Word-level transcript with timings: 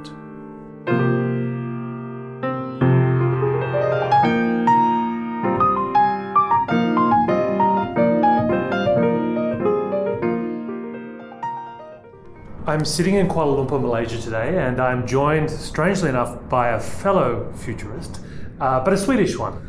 I'm 12.81 12.85
sitting 12.85 13.13
in 13.13 13.27
Kuala 13.27 13.63
Lumpur, 13.63 13.79
Malaysia 13.79 14.19
today, 14.19 14.57
and 14.57 14.81
I'm 14.81 15.05
joined, 15.05 15.51
strangely 15.51 16.09
enough, 16.09 16.49
by 16.49 16.69
a 16.69 16.79
fellow 16.79 17.53
futurist, 17.53 18.21
uh, 18.59 18.83
but 18.83 18.91
a 18.91 18.97
Swedish 18.97 19.37
one. 19.37 19.61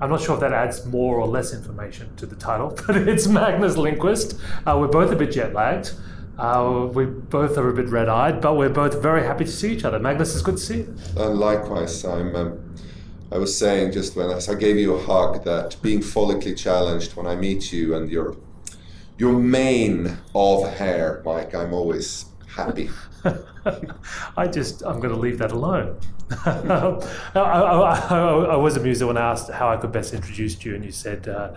I'm 0.00 0.08
not 0.08 0.22
sure 0.22 0.32
if 0.32 0.40
that 0.40 0.54
adds 0.54 0.86
more 0.86 1.20
or 1.20 1.28
less 1.28 1.52
information 1.52 2.16
to 2.16 2.24
the 2.24 2.36
title, 2.36 2.74
but 2.86 2.96
it's 2.96 3.26
Magnus 3.26 3.76
Lindkvist. 3.76 4.40
Uh, 4.66 4.78
we're 4.78 4.88
both 4.88 5.12
a 5.12 5.16
bit 5.16 5.30
jet 5.30 5.52
lagged. 5.52 5.92
Uh, 6.38 6.88
we 6.90 7.04
both 7.04 7.58
are 7.58 7.68
a 7.68 7.74
bit 7.74 7.90
red 7.90 8.08
eyed, 8.08 8.40
but 8.40 8.56
we're 8.56 8.70
both 8.70 9.02
very 9.02 9.24
happy 9.24 9.44
to 9.44 9.52
see 9.52 9.70
each 9.70 9.84
other. 9.84 9.98
Magnus, 9.98 10.32
it's 10.32 10.40
good 10.40 10.56
to 10.56 10.62
see 10.62 10.78
you. 10.78 10.96
And 11.18 11.38
likewise, 11.38 12.02
I'm. 12.06 12.34
Um, 12.34 12.74
I 13.30 13.36
was 13.36 13.54
saying 13.54 13.92
just 13.92 14.16
when 14.16 14.30
I, 14.30 14.40
I 14.50 14.54
gave 14.54 14.78
you 14.78 14.94
a 14.94 15.02
hug 15.02 15.44
that 15.44 15.76
being 15.82 16.00
follically 16.00 16.56
challenged 16.56 17.14
when 17.14 17.26
I 17.26 17.36
meet 17.36 17.74
you 17.74 17.94
and 17.94 18.10
your 18.10 18.38
your 19.18 19.32
mane 19.32 20.16
of 20.34 20.66
hair, 20.78 21.20
Mike, 21.26 21.54
I'm 21.54 21.74
always 21.74 22.24
happy. 22.58 22.90
I 24.36 24.46
just, 24.48 24.82
I'm 24.82 25.00
going 25.00 25.14
to 25.14 25.20
leave 25.20 25.38
that 25.38 25.52
alone. 25.52 25.98
I, 26.44 27.00
I, 27.34 27.40
I, 27.40 28.18
I, 28.54 28.56
was 28.56 28.76
amused 28.76 29.02
when 29.02 29.16
I 29.16 29.30
asked 29.30 29.50
how 29.50 29.70
I 29.70 29.76
could 29.76 29.92
best 29.92 30.12
introduce 30.12 30.62
you, 30.64 30.74
and 30.74 30.84
you 30.84 30.92
said 30.92 31.26
uh, 31.26 31.54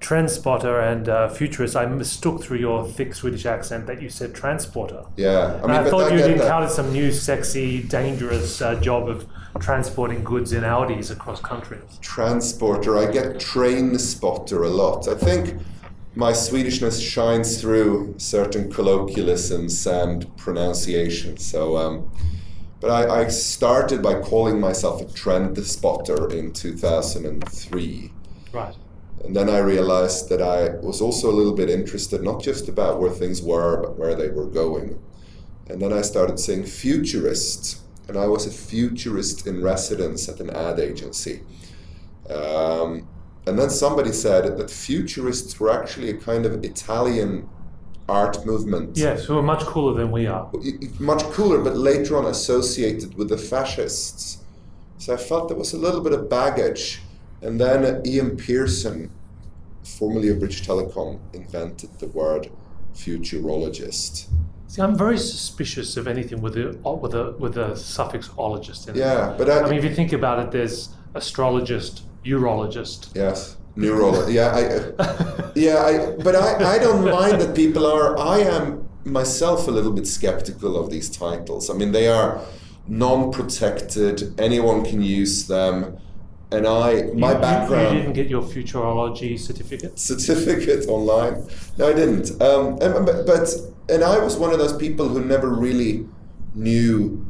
trend 0.00 0.30
spotter 0.30 0.80
and 0.80 1.08
uh, 1.08 1.28
futurist. 1.28 1.76
I 1.76 1.84
mistook 1.86 2.42
through 2.42 2.58
your 2.58 2.86
thick 2.86 3.14
Swedish 3.14 3.44
accent 3.44 3.86
that 3.86 4.00
you 4.00 4.08
said 4.08 4.34
transporter. 4.34 5.04
Yeah, 5.16 5.60
I, 5.62 5.66
mean, 5.66 5.76
I 5.76 5.90
thought 5.90 6.12
you'd 6.12 6.30
encountered 6.30 6.70
some 6.70 6.92
new, 6.92 7.12
sexy, 7.12 7.82
dangerous 7.82 8.62
uh, 8.62 8.76
job 8.76 9.08
of 9.08 9.26
transporting 9.60 10.24
goods 10.24 10.52
in 10.52 10.62
Audis 10.62 11.10
across 11.10 11.40
countries. 11.40 11.98
Transporter. 12.00 12.96
I 12.96 13.10
get 13.10 13.38
train 13.38 13.98
spotter 13.98 14.62
a 14.62 14.70
lot. 14.70 15.06
I 15.06 15.14
think 15.14 15.60
my 16.16 16.32
Swedishness 16.32 17.02
shines 17.02 17.60
through 17.60 18.14
certain 18.18 18.70
colloquialisms 18.70 19.86
and 19.86 20.34
pronunciations. 20.36 21.44
So, 21.44 21.76
um, 21.76 22.10
but 22.80 22.90
I, 22.90 23.22
I, 23.22 23.28
started 23.28 24.02
by 24.02 24.20
calling 24.20 24.60
myself 24.60 25.00
a 25.00 25.12
trend 25.12 25.58
spotter 25.66 26.30
in 26.30 26.52
2003. 26.52 28.12
Right. 28.52 28.74
And 29.24 29.34
then 29.34 29.48
I 29.48 29.58
realized 29.58 30.28
that 30.28 30.42
I 30.42 30.76
was 30.84 31.00
also 31.00 31.30
a 31.30 31.32
little 31.32 31.54
bit 31.54 31.70
interested, 31.70 32.22
not 32.22 32.42
just 32.42 32.68
about 32.68 33.00
where 33.00 33.10
things 33.10 33.42
were, 33.42 33.80
but 33.80 33.98
where 33.98 34.14
they 34.14 34.28
were 34.28 34.46
going. 34.46 35.02
And 35.68 35.80
then 35.80 35.92
I 35.92 36.02
started 36.02 36.38
saying 36.38 36.64
futurist, 36.64 37.80
and 38.06 38.18
I 38.18 38.26
was 38.26 38.46
a 38.46 38.50
futurist 38.50 39.46
in 39.46 39.62
residence 39.62 40.28
at 40.28 40.40
an 40.40 40.50
ad 40.50 40.78
agency. 40.78 41.40
Um, 42.28 43.08
and 43.46 43.58
then 43.58 43.70
somebody 43.70 44.12
said 44.12 44.56
that 44.56 44.70
futurists 44.70 45.58
were 45.60 45.70
actually 45.70 46.10
a 46.10 46.16
kind 46.16 46.46
of 46.46 46.64
Italian 46.64 47.48
art 48.08 48.44
movement. 48.44 48.96
Yes, 48.96 49.24
who 49.24 49.38
are 49.38 49.42
much 49.42 49.62
cooler 49.64 49.94
than 49.98 50.10
we 50.10 50.26
are. 50.26 50.50
Much 50.98 51.22
cooler, 51.24 51.62
but 51.62 51.76
later 51.76 52.16
on 52.16 52.26
associated 52.26 53.14
with 53.16 53.28
the 53.28 53.38
fascists. 53.38 54.44
So 54.98 55.14
I 55.14 55.16
felt 55.16 55.48
there 55.48 55.56
was 55.56 55.72
a 55.72 55.78
little 55.78 56.00
bit 56.00 56.12
of 56.12 56.28
baggage. 56.28 57.00
And 57.42 57.60
then 57.60 58.00
Ian 58.06 58.36
Pearson, 58.36 59.10
formerly 59.82 60.30
of 60.30 60.38
British 60.38 60.66
Telecom, 60.66 61.20
invented 61.34 61.98
the 61.98 62.08
word 62.08 62.50
futurologist. 62.94 64.28
See, 64.66 64.80
I'm 64.80 64.96
very 64.96 65.18
suspicious 65.18 65.96
of 65.96 66.08
anything 66.08 66.40
with 66.40 66.56
a 66.56 66.78
with 66.82 67.14
a 67.14 67.32
with 67.38 67.58
a 67.58 67.76
suffix 67.76 68.28
ologist 68.30 68.88
in 68.88 68.96
it. 68.96 69.00
Yeah, 69.00 69.34
but 69.36 69.50
I, 69.50 69.60
I 69.60 69.68
mean, 69.68 69.78
if 69.78 69.84
you 69.84 69.94
think 69.94 70.12
about 70.12 70.38
it, 70.40 70.50
there's 70.50 70.88
astrologist, 71.14 72.02
urologist. 72.24 73.14
Yes, 73.14 73.56
neurologist. 73.76 74.32
yeah, 74.32 74.54
I, 74.54 75.50
yeah, 75.54 75.84
I, 75.84 76.22
but 76.22 76.34
I, 76.34 76.76
I 76.76 76.78
don't 76.78 77.04
mind 77.04 77.40
that 77.40 77.54
people 77.54 77.86
are. 77.86 78.18
I 78.18 78.38
am 78.38 78.88
myself 79.04 79.68
a 79.68 79.70
little 79.70 79.92
bit 79.92 80.06
skeptical 80.06 80.76
of 80.76 80.90
these 80.90 81.10
titles. 81.10 81.70
I 81.70 81.74
mean, 81.74 81.92
they 81.92 82.08
are 82.08 82.40
non-protected. 82.86 84.38
Anyone 84.40 84.84
can 84.84 85.02
use 85.02 85.46
them. 85.46 85.98
And 86.50 86.66
I, 86.66 87.10
my 87.14 87.32
you, 87.32 87.38
background. 87.38 87.96
You 87.96 88.02
didn't 88.02 88.14
get 88.14 88.28
your 88.28 88.42
futurology 88.42 89.38
certificate. 89.38 89.98
Certificate 89.98 90.86
online? 90.88 91.48
No, 91.78 91.88
I 91.88 91.92
didn't. 91.92 92.40
Um, 92.40 92.78
and, 92.80 93.04
but, 93.04 93.26
but 93.26 93.48
and 93.88 94.04
I 94.04 94.18
was 94.18 94.36
one 94.36 94.52
of 94.52 94.58
those 94.58 94.76
people 94.76 95.08
who 95.08 95.24
never 95.24 95.48
really 95.48 96.06
knew 96.54 97.23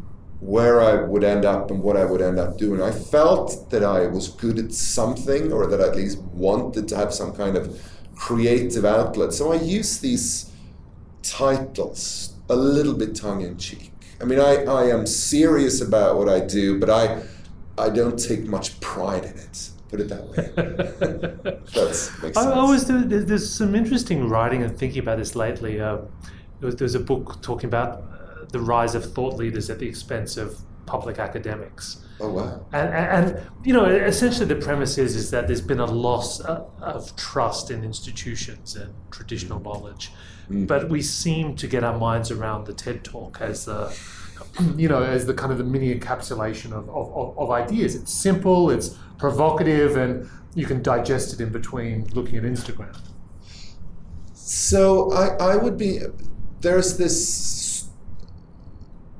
where 0.44 0.82
I 0.82 1.02
would 1.02 1.24
end 1.24 1.46
up 1.46 1.70
and 1.70 1.82
what 1.82 1.96
I 1.96 2.04
would 2.04 2.20
end 2.20 2.38
up 2.38 2.58
doing. 2.58 2.82
I 2.82 2.90
felt 2.90 3.70
that 3.70 3.82
I 3.82 4.06
was 4.06 4.28
good 4.28 4.58
at 4.58 4.72
something, 4.72 5.50
or 5.50 5.66
that 5.66 5.80
I 5.80 5.88
at 5.88 5.96
least 5.96 6.18
wanted 6.18 6.86
to 6.88 6.96
have 6.96 7.14
some 7.14 7.34
kind 7.34 7.56
of 7.56 7.80
creative 8.14 8.84
outlet. 8.84 9.32
So 9.32 9.52
I 9.52 9.56
use 9.56 9.98
these 10.00 10.52
titles 11.22 12.34
a 12.50 12.56
little 12.56 12.92
bit 12.92 13.16
tongue 13.16 13.40
in 13.40 13.56
cheek. 13.56 13.92
I 14.20 14.24
mean, 14.24 14.38
I, 14.38 14.64
I 14.64 14.84
am 14.88 15.06
serious 15.06 15.80
about 15.80 16.18
what 16.18 16.28
I 16.28 16.40
do, 16.40 16.78
but 16.78 16.90
I 16.90 17.22
I 17.78 17.88
don't 17.88 18.18
take 18.18 18.44
much 18.44 18.78
pride 18.80 19.24
in 19.24 19.36
it. 19.38 19.70
Put 19.88 20.00
it 20.00 20.08
that 20.10 20.24
way. 20.28 21.62
That's 21.74 22.22
makes 22.22 22.36
sense. 22.36 22.36
I, 22.36 22.50
I 22.50 22.64
was 22.64 22.86
there's 22.86 23.50
some 23.50 23.74
interesting 23.74 24.28
writing 24.28 24.62
and 24.62 24.76
thinking 24.78 25.00
about 25.00 25.18
this 25.18 25.34
lately. 25.34 25.80
Uh, 25.80 25.96
there 26.60 26.66
was, 26.66 26.76
there's 26.76 26.94
a 26.94 27.00
book 27.00 27.40
talking 27.40 27.68
about 27.68 28.02
the 28.54 28.60
rise 28.60 28.94
of 28.94 29.12
thought 29.12 29.34
leaders 29.34 29.68
at 29.68 29.80
the 29.80 29.88
expense 29.88 30.36
of 30.36 30.56
public 30.86 31.18
academics. 31.18 32.06
Oh 32.20 32.30
wow! 32.30 32.64
And, 32.72 32.88
and, 32.94 33.36
and, 33.36 33.50
you 33.64 33.74
know, 33.74 33.84
essentially, 33.86 34.46
the 34.46 34.54
premise 34.54 34.96
is 34.96 35.16
is 35.16 35.32
that 35.32 35.48
there's 35.48 35.60
been 35.60 35.80
a 35.80 35.84
loss 35.86 36.40
uh, 36.40 36.64
of 36.80 37.14
trust 37.16 37.72
in 37.72 37.82
institutions 37.82 38.76
and 38.76 38.94
traditional 39.10 39.58
knowledge, 39.58 40.12
mm. 40.48 40.68
but 40.68 40.88
we 40.88 41.02
seem 41.02 41.56
to 41.56 41.66
get 41.66 41.82
our 41.82 41.98
minds 41.98 42.30
around 42.30 42.66
the 42.66 42.72
TED 42.72 43.02
Talk 43.02 43.40
as 43.40 43.64
the, 43.64 43.92
you 44.76 44.88
know, 44.88 45.02
as 45.02 45.26
the 45.26 45.34
kind 45.34 45.50
of 45.50 45.58
the 45.58 45.64
mini 45.64 45.92
encapsulation 45.92 46.70
of, 46.70 46.88
of, 46.88 47.36
of 47.36 47.50
ideas. 47.50 47.96
It's 47.96 48.12
simple, 48.12 48.70
it's 48.70 48.96
provocative, 49.18 49.96
and 49.96 50.30
you 50.54 50.64
can 50.64 50.80
digest 50.80 51.32
it 51.32 51.40
in 51.40 51.50
between 51.50 52.06
looking 52.14 52.36
at 52.36 52.44
Instagram. 52.44 52.96
So 54.32 55.12
I, 55.12 55.54
I 55.54 55.56
would 55.56 55.76
be 55.76 55.98
there's 56.60 56.96
this 56.96 57.63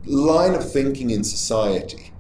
line 0.07 0.55
of 0.55 0.71
thinking 0.71 1.11
in 1.11 1.25
society 1.25 2.13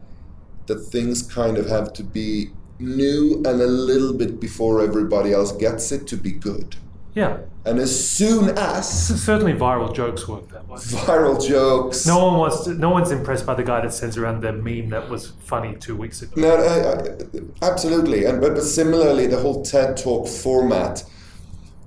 that 0.66 0.76
things 0.76 1.22
kind 1.22 1.58
of 1.58 1.68
have 1.68 1.92
to 1.94 2.02
be 2.02 2.50
new 2.78 3.36
and 3.36 3.60
a 3.60 3.66
little 3.66 4.12
bit 4.12 4.40
before 4.40 4.80
everybody 4.80 5.32
else 5.32 5.52
gets 5.52 5.92
it 5.92 6.06
to 6.08 6.16
be 6.16 6.32
good. 6.32 6.76
Yeah. 7.14 7.38
And 7.64 7.78
as 7.78 8.10
soon 8.10 8.58
as 8.58 9.22
certainly 9.24 9.52
viral 9.52 9.94
jokes 9.94 10.26
work 10.26 10.48
that 10.50 10.66
way. 10.66 10.78
Viral 10.78 11.46
jokes. 11.46 12.06
No 12.06 12.24
one 12.24 12.38
wants. 12.38 12.64
To, 12.64 12.74
no 12.74 12.90
one's 12.90 13.12
impressed 13.12 13.46
by 13.46 13.54
the 13.54 13.62
guy 13.62 13.80
that 13.82 13.92
sends 13.92 14.18
around 14.18 14.40
the 14.40 14.52
meme 14.52 14.90
that 14.90 15.08
was 15.08 15.30
funny 15.40 15.76
two 15.76 15.96
weeks 15.96 16.22
ago. 16.22 16.32
No, 16.36 16.56
I, 16.56 17.68
I, 17.68 17.70
absolutely. 17.70 18.24
And 18.24 18.40
but, 18.40 18.54
but 18.54 18.62
similarly, 18.62 19.28
the 19.28 19.38
whole 19.38 19.62
TED 19.62 19.96
Talk 19.96 20.26
format, 20.26 21.04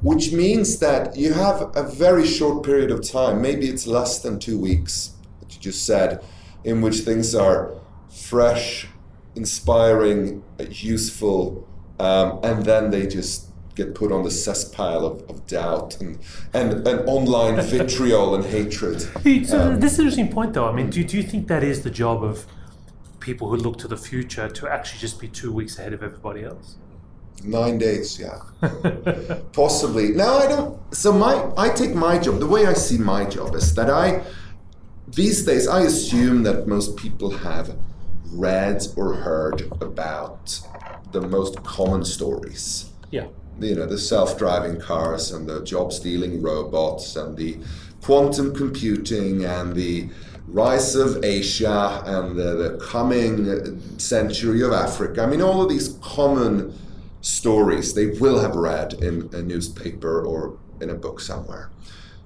which 0.01 0.31
means 0.31 0.79
that 0.79 1.17
you 1.17 1.33
have 1.33 1.75
a 1.75 1.83
very 1.83 2.25
short 2.25 2.63
period 2.63 2.89
of 2.89 3.07
time. 3.07 3.41
Maybe 3.41 3.67
it's 3.67 3.85
less 3.85 4.19
than 4.19 4.39
two 4.39 4.57
weeks 4.57 5.11
just 5.59 5.85
said, 5.85 6.23
in 6.63 6.81
which 6.81 6.99
things 6.99 7.33
are 7.35 7.73
fresh, 8.09 8.87
inspiring, 9.35 10.43
useful, 10.69 11.67
um, 11.99 12.39
and 12.43 12.65
then 12.65 12.91
they 12.91 13.07
just 13.07 13.47
get 13.75 13.93
put 13.93 14.11
on 14.11 14.23
the 14.23 14.29
cesspile 14.29 15.03
of, 15.05 15.29
of 15.29 15.45
doubt 15.45 16.01
and, 16.01 16.17
and, 16.53 16.87
and 16.87 17.07
online 17.07 17.61
vitriol 17.75 18.35
and 18.35 18.43
hatred. 18.45 19.01
So 19.47 19.61
um, 19.61 19.79
this 19.79 19.93
is 19.93 19.99
an 19.99 20.05
interesting 20.05 20.31
point, 20.31 20.53
though. 20.53 20.67
I 20.67 20.73
mean, 20.73 20.89
do, 20.89 21.03
do 21.03 21.15
you 21.15 21.23
think 21.23 21.47
that 21.47 21.63
is 21.63 21.83
the 21.83 21.91
job 21.91 22.23
of 22.23 22.45
people 23.19 23.49
who 23.49 23.55
look 23.55 23.77
to 23.77 23.87
the 23.87 23.97
future 23.97 24.49
to 24.49 24.67
actually 24.67 24.99
just 24.99 25.19
be 25.19 25.27
two 25.27 25.51
weeks 25.51 25.77
ahead 25.77 25.93
of 25.93 26.01
everybody 26.01 26.43
else? 26.43 26.77
Nine 27.43 27.77
days, 27.77 28.19
yeah, 28.19 28.39
possibly. 29.53 30.09
Now 30.09 30.39
I 30.39 30.47
don't. 30.47 30.95
So 30.95 31.13
my, 31.13 31.51
I 31.55 31.69
take 31.69 31.93
my 31.93 32.17
job. 32.17 32.39
The 32.39 32.47
way 32.47 32.65
I 32.65 32.73
see 32.73 32.97
my 32.97 33.25
job 33.25 33.53
is 33.53 33.75
that 33.75 33.91
I 33.91 34.23
these 35.07 35.45
days, 35.45 35.67
I 35.67 35.81
assume 35.81 36.43
that 36.43 36.67
most 36.67 36.97
people 36.97 37.31
have 37.31 37.75
read 38.31 38.85
or 38.95 39.13
heard 39.13 39.61
about 39.81 40.59
the 41.11 41.21
most 41.21 41.63
common 41.63 42.03
stories. 42.03 42.91
Yeah. 43.09 43.27
You 43.59 43.75
know, 43.75 43.85
the 43.85 43.97
self 43.97 44.37
driving 44.37 44.79
cars 44.79 45.31
and 45.31 45.47
the 45.47 45.63
job 45.63 45.93
stealing 45.93 46.41
robots 46.41 47.15
and 47.15 47.37
the 47.37 47.57
quantum 48.01 48.53
computing 48.53 49.45
and 49.45 49.73
the 49.73 50.09
rise 50.47 50.95
of 50.95 51.23
Asia 51.23 52.03
and 52.05 52.37
the, 52.37 52.55
the 52.55 52.85
coming 52.85 53.99
century 53.99 54.61
of 54.61 54.71
Africa. 54.71 55.23
I 55.23 55.25
mean, 55.25 55.41
all 55.41 55.61
of 55.61 55.69
these 55.69 55.97
common 56.01 56.77
stories 57.21 57.93
they 57.93 58.07
will 58.07 58.39
have 58.39 58.55
read 58.55 58.93
in 58.93 59.29
a 59.33 59.41
newspaper 59.41 60.21
or 60.21 60.57
in 60.79 60.89
a 60.89 60.95
book 60.95 61.19
somewhere. 61.19 61.69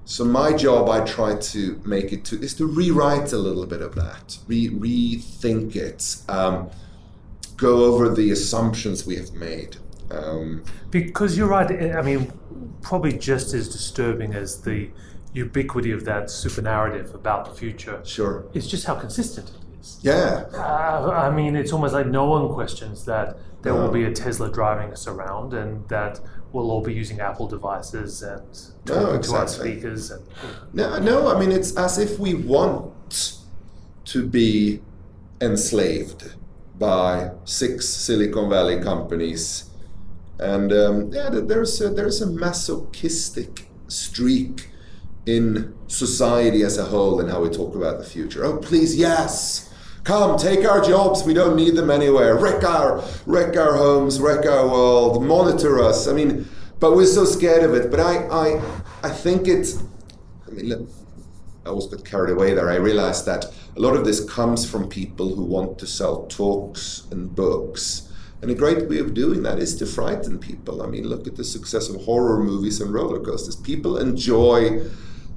So 0.04 0.24
my 0.24 0.52
job, 0.52 0.88
I 0.88 1.00
try 1.04 1.36
to 1.36 1.80
make 1.84 2.12
it 2.12 2.24
to 2.26 2.40
is 2.40 2.54
to 2.54 2.66
rewrite 2.66 3.32
a 3.32 3.38
little 3.38 3.66
bit 3.66 3.82
of 3.82 3.94
that, 3.94 4.38
re- 4.48 4.68
rethink 4.68 5.76
it, 5.76 6.16
um, 6.28 6.70
go 7.56 7.84
over 7.84 8.08
the 8.08 8.30
assumptions 8.30 9.06
we 9.06 9.16
have 9.16 9.32
made. 9.32 9.76
Um, 10.10 10.64
because 10.90 11.38
you're 11.38 11.48
right. 11.48 11.94
I 11.94 12.02
mean, 12.02 12.32
probably 12.82 13.16
just 13.16 13.54
as 13.54 13.68
disturbing 13.68 14.34
as 14.34 14.62
the 14.62 14.90
ubiquity 15.32 15.92
of 15.92 16.04
that 16.04 16.30
super 16.30 16.60
narrative 16.60 17.14
about 17.14 17.46
the 17.46 17.54
future. 17.54 18.00
Sure. 18.04 18.44
It's 18.52 18.66
just 18.66 18.86
how 18.86 18.96
consistent 18.96 19.50
it 19.50 19.80
is. 19.80 19.98
Yeah. 20.02 20.44
Uh, 20.52 21.10
I 21.14 21.30
mean, 21.30 21.56
it's 21.56 21.72
almost 21.72 21.94
like 21.94 22.06
no 22.06 22.26
one 22.26 22.52
questions 22.52 23.04
that 23.06 23.38
there 23.62 23.74
will 23.74 23.90
be 23.90 24.04
a 24.04 24.12
Tesla 24.12 24.50
driving 24.50 24.92
us 24.92 25.06
around 25.06 25.54
and 25.54 25.88
that 25.88 26.20
we'll 26.52 26.70
all 26.70 26.82
be 26.82 26.92
using 26.92 27.20
Apple 27.20 27.48
devices 27.48 28.22
and 28.22 28.42
talking 28.84 29.02
No, 29.14 29.22
to 29.22 29.34
our 29.34 29.48
speakers. 29.48 30.10
And, 30.10 30.24
No, 30.72 30.98
no, 30.98 31.34
I 31.34 31.38
mean, 31.38 31.52
it's 31.52 31.76
as 31.76 31.98
if 31.98 32.18
we 32.18 32.34
want 32.34 33.40
to 34.06 34.26
be 34.26 34.80
enslaved 35.40 36.34
by 36.78 37.30
six 37.44 37.88
Silicon 37.88 38.50
Valley 38.50 38.80
companies. 38.82 39.70
And 40.38 40.72
um, 40.72 41.12
yeah, 41.12 41.30
there's 41.30 41.80
a, 41.80 41.90
there's 41.90 42.20
a 42.20 42.26
masochistic 42.26 43.68
streak 43.88 44.68
in 45.26 45.74
society 45.86 46.62
as 46.62 46.78
a 46.78 46.84
whole 46.84 47.20
in 47.20 47.28
how 47.28 47.40
we 47.40 47.48
talk 47.48 47.74
about 47.76 47.98
the 47.98 48.04
future. 48.04 48.44
Oh, 48.44 48.56
please, 48.56 48.96
yes, 48.96 49.71
come 50.04 50.38
take 50.38 50.64
our 50.68 50.80
jobs. 50.80 51.24
We 51.24 51.34
don't 51.34 51.56
need 51.56 51.76
them 51.76 51.90
anywhere. 51.90 52.36
Wreck 52.36 52.64
our 52.64 53.02
wreck 53.26 53.56
our 53.56 53.76
homes, 53.76 54.20
wreck 54.20 54.46
our 54.46 54.66
world, 54.66 55.24
monitor 55.24 55.82
us. 55.82 56.08
I 56.08 56.12
mean, 56.12 56.48
but 56.80 56.96
we're 56.96 57.06
so 57.06 57.24
scared 57.24 57.62
of 57.62 57.74
it. 57.74 57.90
But 57.90 58.00
I 58.00 58.26
I 58.28 58.62
I 59.02 59.10
think 59.10 59.48
it's. 59.48 59.82
I 60.46 60.50
mean, 60.50 60.68
look, 60.68 60.88
I 61.64 61.68
always 61.68 61.86
got 61.86 62.04
carried 62.04 62.32
away 62.32 62.54
there. 62.54 62.70
I 62.70 62.76
realized 62.76 63.26
that 63.26 63.46
a 63.76 63.80
lot 63.80 63.96
of 63.96 64.04
this 64.04 64.24
comes 64.24 64.68
from 64.68 64.88
people 64.88 65.34
who 65.34 65.44
want 65.44 65.78
to 65.78 65.86
sell 65.86 66.26
talks 66.26 67.06
and 67.10 67.34
books. 67.34 68.08
And 68.42 68.50
a 68.50 68.54
great 68.54 68.88
way 68.88 68.98
of 68.98 69.14
doing 69.14 69.44
that 69.44 69.60
is 69.60 69.76
to 69.76 69.86
frighten 69.86 70.40
people. 70.40 70.82
I 70.82 70.86
mean, 70.86 71.04
look 71.04 71.28
at 71.28 71.36
the 71.36 71.44
success 71.44 71.88
of 71.88 72.04
horror 72.04 72.42
movies 72.42 72.80
and 72.80 72.92
roller 72.92 73.20
coasters. 73.20 73.54
People 73.54 73.96
enjoy 73.96 74.82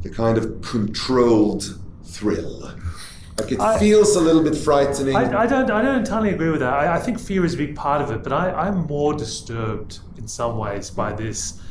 the 0.01 0.09
kind 0.09 0.39
of 0.39 0.61
controlled 0.63 1.79
thrill. 2.03 2.73
Like 3.37 3.51
it 3.51 3.59
I- 3.59 3.77
feels 3.79 4.15
a 4.15 4.21
little 4.21 4.43
bit 4.43 4.55
frightening. 4.55 5.15
I, 5.15 5.41
I 5.41 5.45
don't. 5.45 5.69
I 5.69 5.81
don't 5.81 5.99
entirely 5.99 6.29
agree 6.29 6.49
with 6.51 6.61
that. 6.61 6.73
I, 6.73 6.95
I 6.95 6.99
think 6.99 7.19
fear 7.19 7.43
is 7.43 7.53
a 7.53 7.57
big 7.57 7.75
part 7.75 8.01
of 8.01 8.09
it, 8.11 8.23
but 8.23 8.31
I, 8.31 8.51
I'm 8.51 8.85
more 8.87 9.13
disturbed 9.13 9.99
in 10.17 10.27
some 10.27 10.57
ways 10.57 10.89
by 10.89 11.11
this 11.13 11.61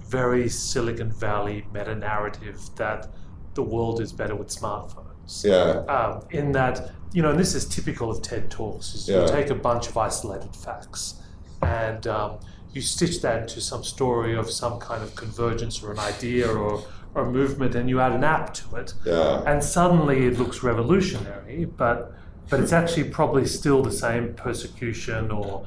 very 0.00 0.48
Silicon 0.48 1.12
Valley 1.12 1.66
meta 1.72 1.94
narrative 1.94 2.58
that 2.76 3.08
the 3.54 3.62
world 3.62 4.00
is 4.00 4.12
better 4.12 4.34
with 4.34 4.48
smartphones. 4.48 5.44
yeah. 5.44 5.84
Um, 5.94 6.22
in 6.30 6.52
that, 6.52 6.90
you 7.12 7.22
know, 7.22 7.30
and 7.30 7.38
this 7.38 7.54
is 7.54 7.64
typical 7.66 8.10
of 8.10 8.22
TED 8.22 8.50
talks. 8.50 8.94
Is 8.94 9.08
Yeah. 9.08 9.22
you 9.22 9.28
take 9.28 9.50
a 9.50 9.54
bunch 9.54 9.88
of 9.88 9.96
isolated 9.96 10.54
facts 10.56 11.14
and 11.62 12.06
um, 12.06 12.38
you 12.72 12.80
stitch 12.80 13.20
that 13.22 13.42
into 13.42 13.60
some 13.60 13.84
story 13.84 14.34
of 14.36 14.50
some 14.50 14.78
kind 14.78 15.02
of 15.02 15.14
convergence 15.14 15.82
or 15.82 15.92
an 15.92 15.98
idea 15.98 16.48
or 16.50 16.82
or 17.18 17.26
a 17.26 17.30
movement, 17.30 17.74
and 17.74 17.88
you 17.90 18.00
add 18.00 18.12
an 18.12 18.24
app 18.24 18.54
to 18.54 18.76
it 18.76 18.94
Yeah. 19.04 19.42
and 19.46 19.62
suddenly 19.62 20.26
it 20.26 20.38
looks 20.38 20.62
revolutionary, 20.62 21.64
but 21.64 22.12
but 22.50 22.60
it's 22.60 22.72
actually 22.72 23.04
probably 23.04 23.44
still 23.46 23.82
the 23.82 23.92
same 23.92 24.32
persecution 24.32 25.30
or 25.30 25.66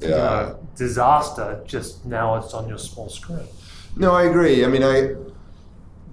you 0.00 0.08
know, 0.08 0.58
disaster. 0.74 1.60
Just 1.66 2.06
now 2.06 2.36
it's 2.36 2.54
on 2.54 2.68
your 2.68 2.78
small 2.78 3.10
screen. 3.10 3.48
No, 3.96 4.14
I 4.14 4.22
agree. 4.22 4.64
I 4.64 4.68
mean, 4.68 4.82
I 4.82 5.14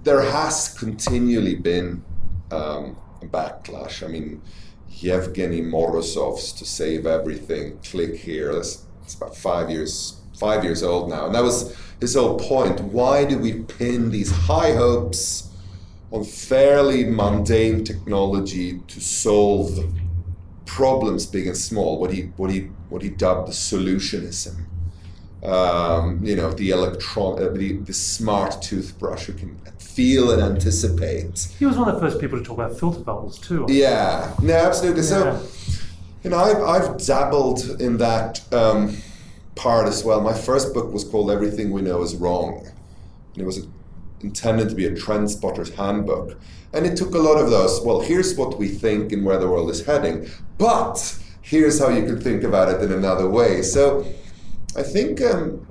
there 0.02 0.20
has 0.20 0.74
continually 0.78 1.54
been 1.54 2.04
um, 2.50 2.96
a 3.22 3.26
backlash. 3.26 4.02
I 4.06 4.08
mean, 4.08 4.42
Yevgeny 4.90 5.62
Morozov's 5.62 6.52
"To 6.58 6.64
Save 6.66 7.06
Everything" 7.06 7.78
click 7.90 8.14
here. 8.16 8.52
That's, 8.54 8.84
it's 9.04 9.14
about 9.14 9.34
five 9.36 9.70
years 9.70 10.20
five 10.34 10.64
years 10.64 10.82
old 10.82 11.08
now, 11.08 11.26
and 11.26 11.34
that 11.34 11.42
was 11.42 11.76
his 12.00 12.14
whole 12.14 12.38
point. 12.38 12.80
Why 12.80 13.24
do 13.24 13.38
we 13.38 13.62
pin 13.62 14.10
these 14.10 14.30
high 14.30 14.72
hopes 14.72 15.50
on 16.10 16.24
fairly 16.24 17.04
mundane 17.04 17.84
technology 17.84 18.80
to 18.88 19.00
solve 19.00 19.78
problems 20.66 21.26
big 21.26 21.46
and 21.46 21.56
small? 21.56 22.00
What 22.00 22.12
he 22.12 22.22
what 22.36 22.50
he 22.50 22.70
what 22.88 23.02
he 23.02 23.10
dubbed 23.10 23.48
the 23.48 23.52
solutionism 23.52 24.66
um, 25.44 26.20
you 26.24 26.36
know, 26.36 26.52
the 26.52 26.70
electron, 26.70 27.42
uh, 27.42 27.48
the, 27.50 27.74
the 27.78 27.92
smart 27.92 28.62
toothbrush 28.62 29.26
who 29.26 29.34
can 29.34 29.58
feel 29.78 30.30
and 30.30 30.42
anticipate. 30.42 31.48
He 31.58 31.66
was 31.66 31.76
one 31.76 31.88
of 31.88 31.94
the 31.94 32.00
first 32.00 32.20
people 32.20 32.38
to 32.38 32.44
talk 32.44 32.58
about 32.58 32.78
filter 32.78 33.00
bubbles 33.00 33.38
too. 33.38 33.66
Yeah, 33.68 34.34
no, 34.42 34.54
absolutely. 34.54 35.02
Yeah. 35.02 35.38
So, 35.38 35.46
you 36.22 36.30
know, 36.30 36.38
I've, 36.38 36.62
I've 36.62 37.06
dabbled 37.06 37.80
in 37.80 37.98
that 37.98 38.40
um, 38.52 38.96
part 39.54 39.86
as 39.86 40.04
well. 40.04 40.20
My 40.20 40.34
first 40.34 40.74
book 40.74 40.92
was 40.92 41.04
called 41.04 41.30
Everything 41.30 41.70
We 41.70 41.82
Know 41.82 42.02
Is 42.02 42.16
Wrong, 42.16 42.66
and 43.32 43.42
it 43.42 43.44
was 43.44 43.66
intended 44.20 44.68
to 44.70 44.74
be 44.74 44.86
a 44.86 44.94
trend 44.94 45.30
spotter's 45.30 45.74
handbook. 45.74 46.38
And 46.72 46.86
it 46.86 46.96
took 46.96 47.14
a 47.14 47.18
lot 47.18 47.36
of 47.36 47.50
those. 47.50 47.80
Well, 47.82 48.00
here's 48.00 48.36
what 48.36 48.58
we 48.58 48.68
think 48.68 49.12
and 49.12 49.24
where 49.24 49.38
the 49.38 49.48
world 49.48 49.70
is 49.70 49.84
heading, 49.84 50.28
but 50.58 51.18
here's 51.42 51.78
how 51.78 51.90
you 51.90 52.04
can 52.04 52.20
think 52.20 52.42
about 52.42 52.68
it 52.68 52.82
in 52.82 52.92
another 52.92 53.28
way. 53.28 53.62
So, 53.62 54.06
I 54.76 54.82
think 54.82 55.20
um, 55.22 55.66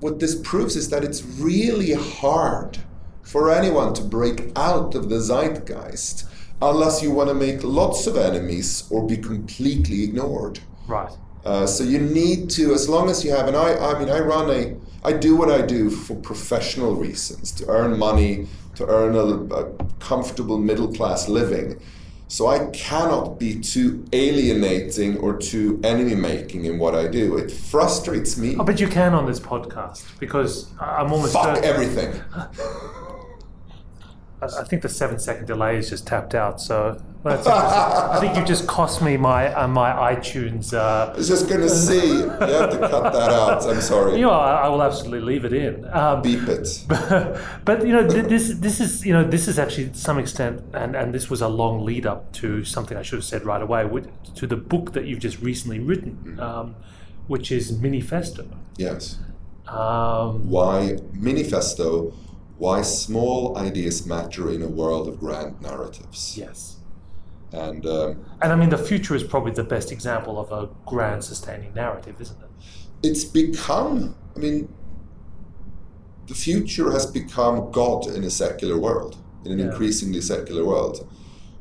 what 0.00 0.18
this 0.18 0.34
proves 0.34 0.76
is 0.76 0.90
that 0.90 1.04
it's 1.04 1.22
really 1.22 1.94
hard 1.94 2.78
for 3.22 3.50
anyone 3.50 3.94
to 3.94 4.02
break 4.02 4.50
out 4.56 4.94
of 4.94 5.08
the 5.08 5.20
zeitgeist 5.20 6.26
unless 6.60 7.02
you 7.02 7.10
want 7.10 7.28
to 7.28 7.34
make 7.34 7.64
lots 7.64 8.06
of 8.06 8.16
enemies 8.16 8.84
or 8.90 9.06
be 9.06 9.16
completely 9.16 10.04
ignored. 10.04 10.60
Right. 10.86 11.12
Uh, 11.44 11.66
so 11.66 11.82
you 11.84 11.98
need 11.98 12.48
to, 12.50 12.72
as 12.72 12.88
long 12.88 13.10
as 13.10 13.24
you 13.24 13.30
have, 13.32 13.48
and 13.48 13.56
I, 13.56 13.74
I 13.74 13.98
mean, 13.98 14.08
I 14.08 14.20
run 14.20 14.48
a, 14.50 14.76
I 15.04 15.12
do 15.12 15.34
what 15.36 15.50
I 15.50 15.62
do 15.62 15.90
for 15.90 16.14
professional 16.16 16.94
reasons, 16.94 17.50
to 17.52 17.68
earn 17.68 17.98
money, 17.98 18.46
to 18.76 18.86
earn 18.86 19.16
a, 19.16 19.54
a 19.54 19.72
comfortable 19.98 20.58
middle 20.58 20.92
class 20.92 21.28
living. 21.28 21.80
So 22.28 22.46
I 22.46 22.66
cannot 22.70 23.38
be 23.38 23.60
too 23.60 24.06
alienating 24.12 25.18
or 25.18 25.36
too 25.36 25.78
enemy 25.84 26.14
making 26.14 26.64
in 26.64 26.78
what 26.78 26.94
I 26.94 27.06
do. 27.06 27.36
It 27.36 27.50
frustrates 27.50 28.38
me. 28.38 28.56
Oh, 28.58 28.64
but 28.64 28.80
you 28.80 28.88
can 28.88 29.12
on 29.12 29.26
this 29.26 29.38
podcast 29.40 30.04
because 30.18 30.70
I'm 30.80 31.12
almost 31.12 31.34
Fuck 31.34 31.56
certain- 31.56 31.64
everything. 31.64 32.22
I 34.42 34.64
think 34.64 34.82
the 34.82 34.88
seven 34.88 35.18
second 35.18 35.46
delay 35.46 35.78
is 35.78 35.90
just 35.90 36.06
tapped 36.06 36.34
out. 36.34 36.60
So. 36.60 37.00
I 37.24 38.18
think 38.18 38.36
you 38.36 38.44
just 38.44 38.66
cost 38.66 39.00
me 39.00 39.16
my 39.16 39.54
uh, 39.54 39.68
my 39.68 39.92
iTunes. 40.12 40.74
Uh, 40.74 41.12
I 41.12 41.16
was 41.16 41.28
just 41.28 41.48
gonna 41.48 41.68
see. 41.68 42.18
You 42.18 42.28
have 42.28 42.70
to 42.70 42.78
cut 42.78 43.12
that 43.12 43.30
out. 43.30 43.64
I'm 43.64 43.80
sorry. 43.80 44.16
you 44.16 44.22
know, 44.22 44.30
I, 44.30 44.62
I 44.62 44.68
will 44.68 44.82
absolutely 44.82 45.20
leave 45.20 45.44
it 45.44 45.52
in. 45.52 45.88
Um, 45.90 46.20
Beep 46.22 46.48
it. 46.48 46.84
but 46.88 47.86
you 47.86 47.92
know, 47.92 48.08
th- 48.08 48.26
this 48.26 48.54
this 48.54 48.80
is 48.80 49.06
you 49.06 49.12
know 49.12 49.22
this 49.22 49.46
is 49.46 49.56
actually 49.60 49.90
to 49.90 49.94
some 49.94 50.18
extent, 50.18 50.64
and 50.74 50.96
and 50.96 51.14
this 51.14 51.30
was 51.30 51.42
a 51.42 51.48
long 51.48 51.84
lead 51.84 52.06
up 52.06 52.32
to 52.32 52.64
something 52.64 52.98
I 52.98 53.02
should 53.02 53.18
have 53.18 53.24
said 53.24 53.44
right 53.44 53.62
away, 53.62 53.84
which, 53.84 54.06
to 54.34 54.48
the 54.48 54.56
book 54.56 54.92
that 54.94 55.04
you've 55.06 55.20
just 55.20 55.40
recently 55.40 55.78
written, 55.78 56.40
um, 56.40 56.74
which 57.28 57.52
is 57.52 57.70
Minifesto. 57.70 58.48
Yes. 58.76 59.18
Um, 59.68 60.50
Why 60.50 60.98
manifesto? 61.12 62.12
Why 62.62 62.82
small 62.82 63.58
ideas 63.58 64.06
matter 64.06 64.48
in 64.52 64.62
a 64.62 64.68
world 64.68 65.08
of 65.08 65.18
grand 65.18 65.60
narratives. 65.60 66.38
yes. 66.38 66.76
And 67.50 67.84
um, 67.84 68.24
And 68.40 68.52
I 68.52 68.54
mean, 68.54 68.70
the 68.70 68.78
future 68.78 69.16
is 69.16 69.24
probably 69.24 69.50
the 69.50 69.64
best 69.64 69.90
example 69.90 70.38
of 70.38 70.52
a 70.52 70.68
grand 70.86 71.24
sustaining 71.24 71.74
narrative, 71.74 72.20
isn't 72.20 72.38
it? 72.40 72.50
it's 73.08 73.24
become. 73.24 74.14
I 74.36 74.38
mean, 74.38 74.68
the 76.28 76.34
future 76.34 76.92
has 76.92 77.04
become 77.04 77.72
God 77.72 78.06
in 78.06 78.22
a 78.22 78.30
secular 78.30 78.78
world, 78.78 79.16
in 79.44 79.50
an 79.50 79.58
Yeah. 79.58 79.64
increasingly 79.66 80.20
secular 80.20 80.64
world. 80.64 81.04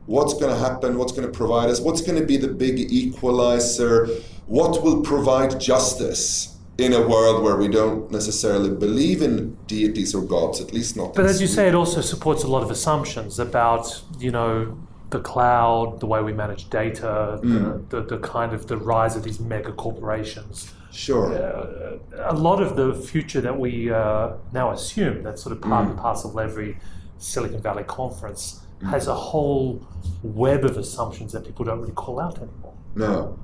What's 0.05 0.35
going 0.35 0.51
to 0.53 0.61
happen? 0.67 0.99
What's 0.99 1.13
going 1.17 1.27
to 1.31 1.35
provide 1.35 1.69
us? 1.71 1.79
What's 1.81 2.01
going 2.07 2.19
to 2.19 2.27
be 2.33 2.37
the 2.37 2.53
big 2.65 2.77
equalizer? 3.01 4.07
What 4.45 4.83
will 4.83 5.01
provide 5.01 5.59
justice 5.59 6.57
in 6.81 6.93
a 6.93 7.07
world 7.07 7.43
where 7.43 7.55
we 7.55 7.67
don't 7.67 8.11
necessarily 8.11 8.69
believe 8.69 9.21
in 9.21 9.55
deities 9.67 10.15
or 10.15 10.21
gods, 10.23 10.59
at 10.61 10.73
least 10.73 10.97
not. 10.97 11.13
But 11.13 11.25
as 11.25 11.39
you 11.41 11.47
say, 11.47 11.67
it 11.67 11.75
also 11.75 12.01
supports 12.01 12.43
a 12.43 12.47
lot 12.47 12.63
of 12.63 12.71
assumptions 12.71 13.39
about, 13.39 14.03
you 14.19 14.31
know, 14.31 14.77
the 15.11 15.19
cloud, 15.19 15.99
the 15.99 16.05
way 16.07 16.21
we 16.21 16.33
manage 16.33 16.69
data, 16.69 17.39
Mm. 17.43 17.89
the, 17.89 18.01
the, 18.01 18.17
the 18.17 18.19
kind 18.19 18.53
of 18.53 18.67
the 18.67 18.77
rise 18.77 19.15
of 19.15 19.23
these 19.23 19.39
mega 19.39 19.71
corporations. 19.73 20.73
Sure. 20.91 21.27
Uh, 21.33 21.97
a 22.33 22.35
lot 22.35 22.61
of 22.61 22.75
the 22.75 22.93
future 22.93 23.41
that 23.41 23.57
we 23.59 23.91
uh, 23.91 24.31
now 24.53 24.71
assume, 24.71 25.23
that's 25.23 25.41
sort 25.43 25.53
of 25.55 25.61
part 25.61 25.85
Mm. 25.85 25.91
and 25.91 25.99
parcel 25.99 26.31
of 26.31 26.37
every 26.49 26.77
Silicon 27.17 27.61
Valley 27.61 27.83
conference, 27.83 28.61
has 28.89 29.07
a 29.07 29.13
whole 29.13 29.85
web 30.23 30.65
of 30.65 30.75
assumptions 30.77 31.31
that 31.33 31.45
people 31.45 31.63
don't 31.65 31.79
really 31.81 31.91
call 31.93 32.19
out 32.19 32.37
anymore. 32.37 32.73
No. 32.95 33.37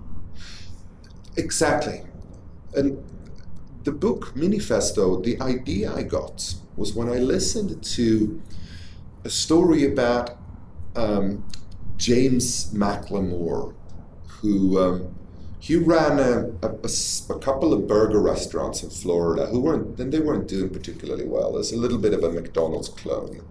Exactly. 1.35 2.01
And 2.75 2.97
the 3.87 3.91
book 3.93 4.33
Minifesto, 4.35 5.23
the 5.23 5.39
idea 5.39 5.95
I 5.95 6.03
got 6.03 6.55
was 6.75 6.93
when 6.93 7.07
I 7.07 7.19
listened 7.19 7.81
to 7.95 8.41
a 9.23 9.29
story 9.29 9.85
about 9.85 10.37
um, 10.97 11.45
James 11.95 12.73
McLamore, 12.73 13.73
who 14.27 14.77
um, 14.77 15.15
he 15.59 15.77
ran 15.77 16.19
a, 16.19 16.49
a, 16.67 16.89
a, 17.29 17.39
couple 17.39 17.71
of 17.71 17.87
burger 17.87 18.19
restaurants 18.19 18.83
in 18.83 18.89
Florida 18.89 19.45
who 19.45 19.61
weren't 19.61 19.95
then 19.95 20.09
they 20.09 20.19
weren't 20.19 20.49
doing 20.49 20.69
particularly 20.69 21.25
well. 21.25 21.53
There's 21.53 21.71
a 21.71 21.77
little 21.77 21.97
bit 21.97 22.13
of 22.13 22.21
a 22.25 22.29
McDonald's 22.29 22.89
clone. 22.89 23.41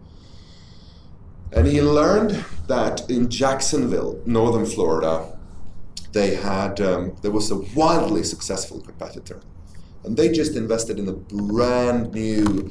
And 1.51 1.67
he 1.67 1.81
learned 1.81 2.45
that 2.69 3.09
in 3.09 3.31
Jacksonville, 3.31 4.21
northern 4.27 4.67
Florida, 4.67 5.39
they 6.13 6.35
had 6.35 6.79
um, 6.83 7.17
there 7.23 7.31
was 7.31 7.51
a 7.51 7.57
wildly 7.75 8.23
successful 8.23 8.83
competitor, 8.83 9.41
and 10.07 10.17
they 10.17 10.31
just 10.31 10.57
invested 10.57 10.99
in 10.99 11.09
a 11.09 11.13
brand 11.13 12.15
new, 12.15 12.71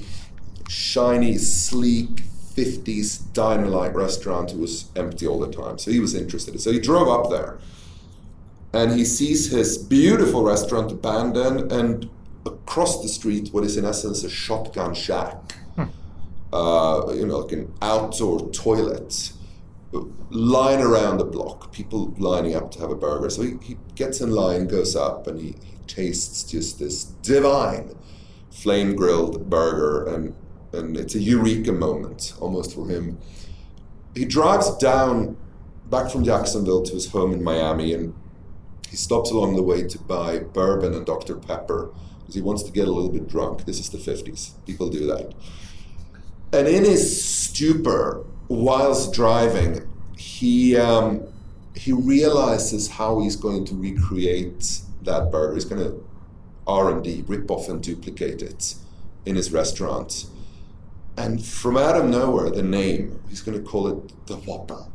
shiny, 0.68 1.38
sleek 1.38 2.24
50s 2.56 3.32
diner-like 3.34 3.94
restaurant. 3.94 4.52
It 4.52 4.58
was 4.58 4.90
empty 4.96 5.28
all 5.28 5.40
the 5.40 5.52
time, 5.52 5.78
so 5.78 5.92
he 5.92 6.00
was 6.00 6.16
interested. 6.16 6.60
So 6.60 6.72
he 6.72 6.80
drove 6.80 7.08
up 7.08 7.30
there, 7.30 7.60
and 8.74 8.94
he 8.94 9.06
sees 9.06 9.52
his 9.52 9.78
beautiful 9.78 10.44
restaurant 10.44 10.92
abandoned, 10.92 11.72
and 11.72 12.10
across 12.46 13.02
the 13.02 13.10
street, 13.10 13.50
what 13.52 13.64
is 13.64 13.78
in 13.78 13.86
essence 13.86 14.24
a 14.24 14.30
shotgun 14.30 14.94
shack 14.94 15.56
uh, 16.56 17.14
you 17.14 17.26
know, 17.26 17.40
like 17.40 17.52
an 17.52 17.74
outdoor 17.82 18.50
toilet 18.52 19.34
line 20.30 20.82
around 20.82 21.18
the 21.18 21.26
block, 21.26 21.72
people 21.74 22.14
lining 22.18 22.56
up 22.56 22.72
to 22.72 22.80
have 22.80 22.92
a 22.92 22.96
burger. 22.96 23.30
So 23.30 23.44
he, 23.44 23.58
he 23.62 23.78
gets 23.96 24.22
in 24.22 24.32
line, 24.32 24.68
goes 24.68 24.96
up, 24.96 25.28
and 25.28 25.40
he, 25.40 25.56
he 25.64 25.75
tastes 25.88 26.44
just 26.44 26.80
this 26.80 27.04
divine 27.04 27.96
flame 28.52 28.96
grilled 28.96 29.50
burger, 29.50 30.08
and, 30.08 30.36
and 30.74 30.98
it's 30.98 31.16
a 31.16 31.20
eureka 31.20 31.72
moment 31.72 32.34
almost 32.40 32.74
for 32.74 32.88
him. 32.88 33.18
He 34.16 34.26
drives 34.26 34.76
down 34.78 35.38
back 35.90 36.10
from 36.10 36.24
Jacksonville 36.24 36.84
to 36.84 36.94
his 36.94 37.10
home 37.10 37.34
in 37.34 37.44
Miami, 37.44 37.94
and 37.94 38.14
he 38.90 38.96
stops 38.96 39.32
along 39.32 39.56
the 39.56 39.64
way 39.64 39.84
to 39.84 40.00
buy 40.00 40.40
bourbon 40.40 40.94
and 40.94 41.06
Dr. 41.06 41.36
Pepper 41.36 41.92
because 42.20 42.36
he 42.36 42.42
wants 42.42 42.64
to 42.64 42.72
get 42.72 42.88
a 42.88 42.92
little 42.92 43.12
bit 43.12 43.28
drunk. 43.28 43.66
This 43.66 43.80
is 43.80 43.90
the 43.90 43.98
50s, 43.98 44.52
people 44.66 44.90
do 44.90 45.06
that. 45.08 45.34
And 46.54 46.68
in 46.68 46.86
his 46.86 47.24
stupor, 47.24 48.26
whilst 48.48 49.14
driving, 49.14 49.88
he 50.18 50.78
um, 50.78 51.28
he 51.76 51.92
realizes 51.92 52.88
how 52.88 53.20
he's 53.20 53.36
going 53.36 53.66
to 53.66 53.76
recreate 53.76 54.82
that 55.06 55.32
burger. 55.32 55.54
He's 55.54 55.66
going 55.66 55.84
to 55.84 56.04
R 56.68 56.92
and 56.92 57.04
D, 57.04 57.24
rip 57.28 57.50
off 57.52 57.70
and 57.70 57.82
duplicate 57.82 58.42
it 58.42 58.76
in 59.26 59.36
his 59.36 59.52
restaurant. 59.52 60.26
And 61.18 61.44
from 61.44 61.78
out 61.78 61.96
of 61.96 62.06
nowhere, 62.06 62.50
the 62.50 62.64
name 62.64 63.22
he's 63.30 63.42
going 63.42 63.58
to 63.58 63.64
call 63.64 63.88
it 63.88 64.28
the 64.28 64.36
Whopper. 64.36 64.86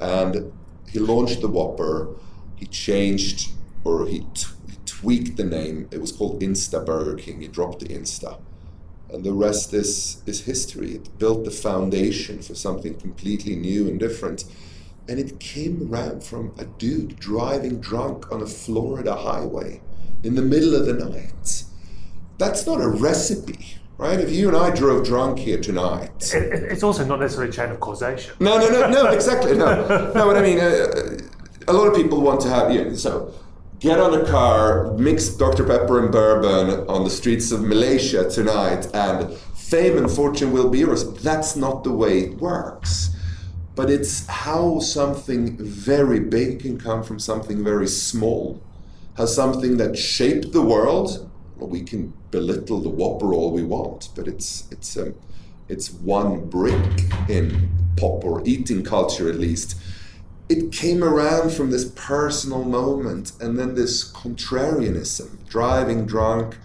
And 0.00 0.52
he 0.90 0.98
launched 0.98 1.40
the 1.40 1.48
Whopper. 1.48 2.08
He 2.56 2.66
changed 2.66 3.50
or 3.84 4.06
he, 4.06 4.20
t- 4.34 4.48
he 4.68 4.76
tweaked 4.84 5.36
the 5.36 5.44
name. 5.44 5.88
It 5.90 6.00
was 6.00 6.10
called 6.10 6.40
Insta 6.40 6.84
Burger 6.84 7.14
King. 7.14 7.40
He 7.40 7.48
dropped 7.48 7.80
the 7.80 7.88
Insta 7.88 8.38
and 9.10 9.24
the 9.24 9.32
rest 9.32 9.72
is 9.72 10.22
is 10.26 10.44
history. 10.44 10.94
It 10.94 11.18
built 11.18 11.44
the 11.44 11.50
foundation 11.50 12.42
for 12.42 12.54
something 12.54 12.94
completely 12.94 13.56
new 13.56 13.88
and 13.88 13.98
different. 13.98 14.44
And 15.08 15.20
it 15.20 15.38
came 15.38 15.88
around 15.90 16.24
from 16.24 16.52
a 16.58 16.64
dude 16.64 17.18
driving 17.20 17.80
drunk 17.80 18.30
on 18.32 18.42
a 18.42 18.46
Florida 18.46 19.14
highway 19.14 19.80
in 20.24 20.34
the 20.34 20.42
middle 20.42 20.74
of 20.74 20.86
the 20.86 20.94
night. 20.94 21.64
That's 22.38 22.66
not 22.66 22.80
a 22.80 22.88
recipe, 22.88 23.76
right? 23.98 24.18
If 24.18 24.30
you 24.32 24.48
and 24.48 24.56
I 24.56 24.74
drove 24.74 25.06
drunk 25.06 25.38
here 25.38 25.60
tonight, 25.60 26.34
it, 26.34 26.72
it's 26.72 26.82
also 26.82 27.04
not 27.04 27.20
necessarily 27.20 27.50
a 27.50 27.52
chain 27.52 27.70
of 27.70 27.80
causation. 27.80 28.34
No, 28.40 28.58
no, 28.58 28.68
no, 28.68 28.90
no, 28.90 29.06
exactly. 29.12 29.56
No, 29.56 29.86
no. 30.12 30.26
What 30.26 30.36
I 30.36 30.42
mean, 30.42 30.58
uh, 30.58 31.18
a 31.68 31.72
lot 31.72 31.86
of 31.86 31.94
people 31.94 32.20
want 32.20 32.40
to 32.42 32.48
have 32.48 32.72
you 32.72 32.84
know, 32.84 32.94
so 32.94 33.32
get 33.78 33.98
on 33.98 34.12
a 34.20 34.24
car, 34.26 34.92
mix 34.94 35.28
Dr. 35.28 35.64
Pepper 35.64 36.02
and 36.02 36.10
bourbon 36.12 36.86
on 36.88 37.04
the 37.04 37.10
streets 37.10 37.52
of 37.52 37.62
Malaysia 37.62 38.28
tonight, 38.28 38.88
and 38.92 39.32
fame 39.54 39.96
and 39.96 40.10
fortune 40.10 40.52
will 40.52 40.68
be 40.68 40.80
yours. 40.80 41.10
That's 41.22 41.56
not 41.56 41.84
the 41.84 41.92
way 41.92 42.20
it 42.20 42.38
works. 42.38 43.15
But 43.76 43.90
it's 43.90 44.26
how 44.26 44.80
something 44.80 45.56
very 45.58 46.18
big 46.18 46.60
can 46.60 46.78
come 46.78 47.04
from 47.04 47.20
something 47.20 47.62
very 47.62 47.86
small. 47.86 48.60
How 49.16 49.26
something 49.26 49.76
that 49.76 49.96
shaped 49.96 50.52
the 50.52 50.62
world, 50.62 51.30
well, 51.56 51.68
we 51.68 51.82
can 51.82 52.12
belittle 52.32 52.80
the 52.80 52.88
Whopper 52.88 53.32
all 53.32 53.52
we 53.52 53.62
want, 53.62 54.08
but 54.16 54.26
it's 54.26 54.66
it's 54.72 54.96
um, 54.96 55.14
it's 55.68 55.92
one 55.92 56.48
brick 56.48 57.02
in 57.28 57.70
pop 57.96 58.24
or 58.24 58.42
eating 58.44 58.82
culture 58.82 59.28
at 59.28 59.36
least 59.36 59.78
it 60.48 60.70
came 60.70 61.02
around 61.02 61.50
from 61.50 61.70
this 61.70 61.90
personal 61.96 62.64
moment 62.64 63.32
and 63.40 63.58
then 63.58 63.74
this 63.74 64.10
contrarianism, 64.12 65.44
driving 65.48 66.06
drunk, 66.06 66.56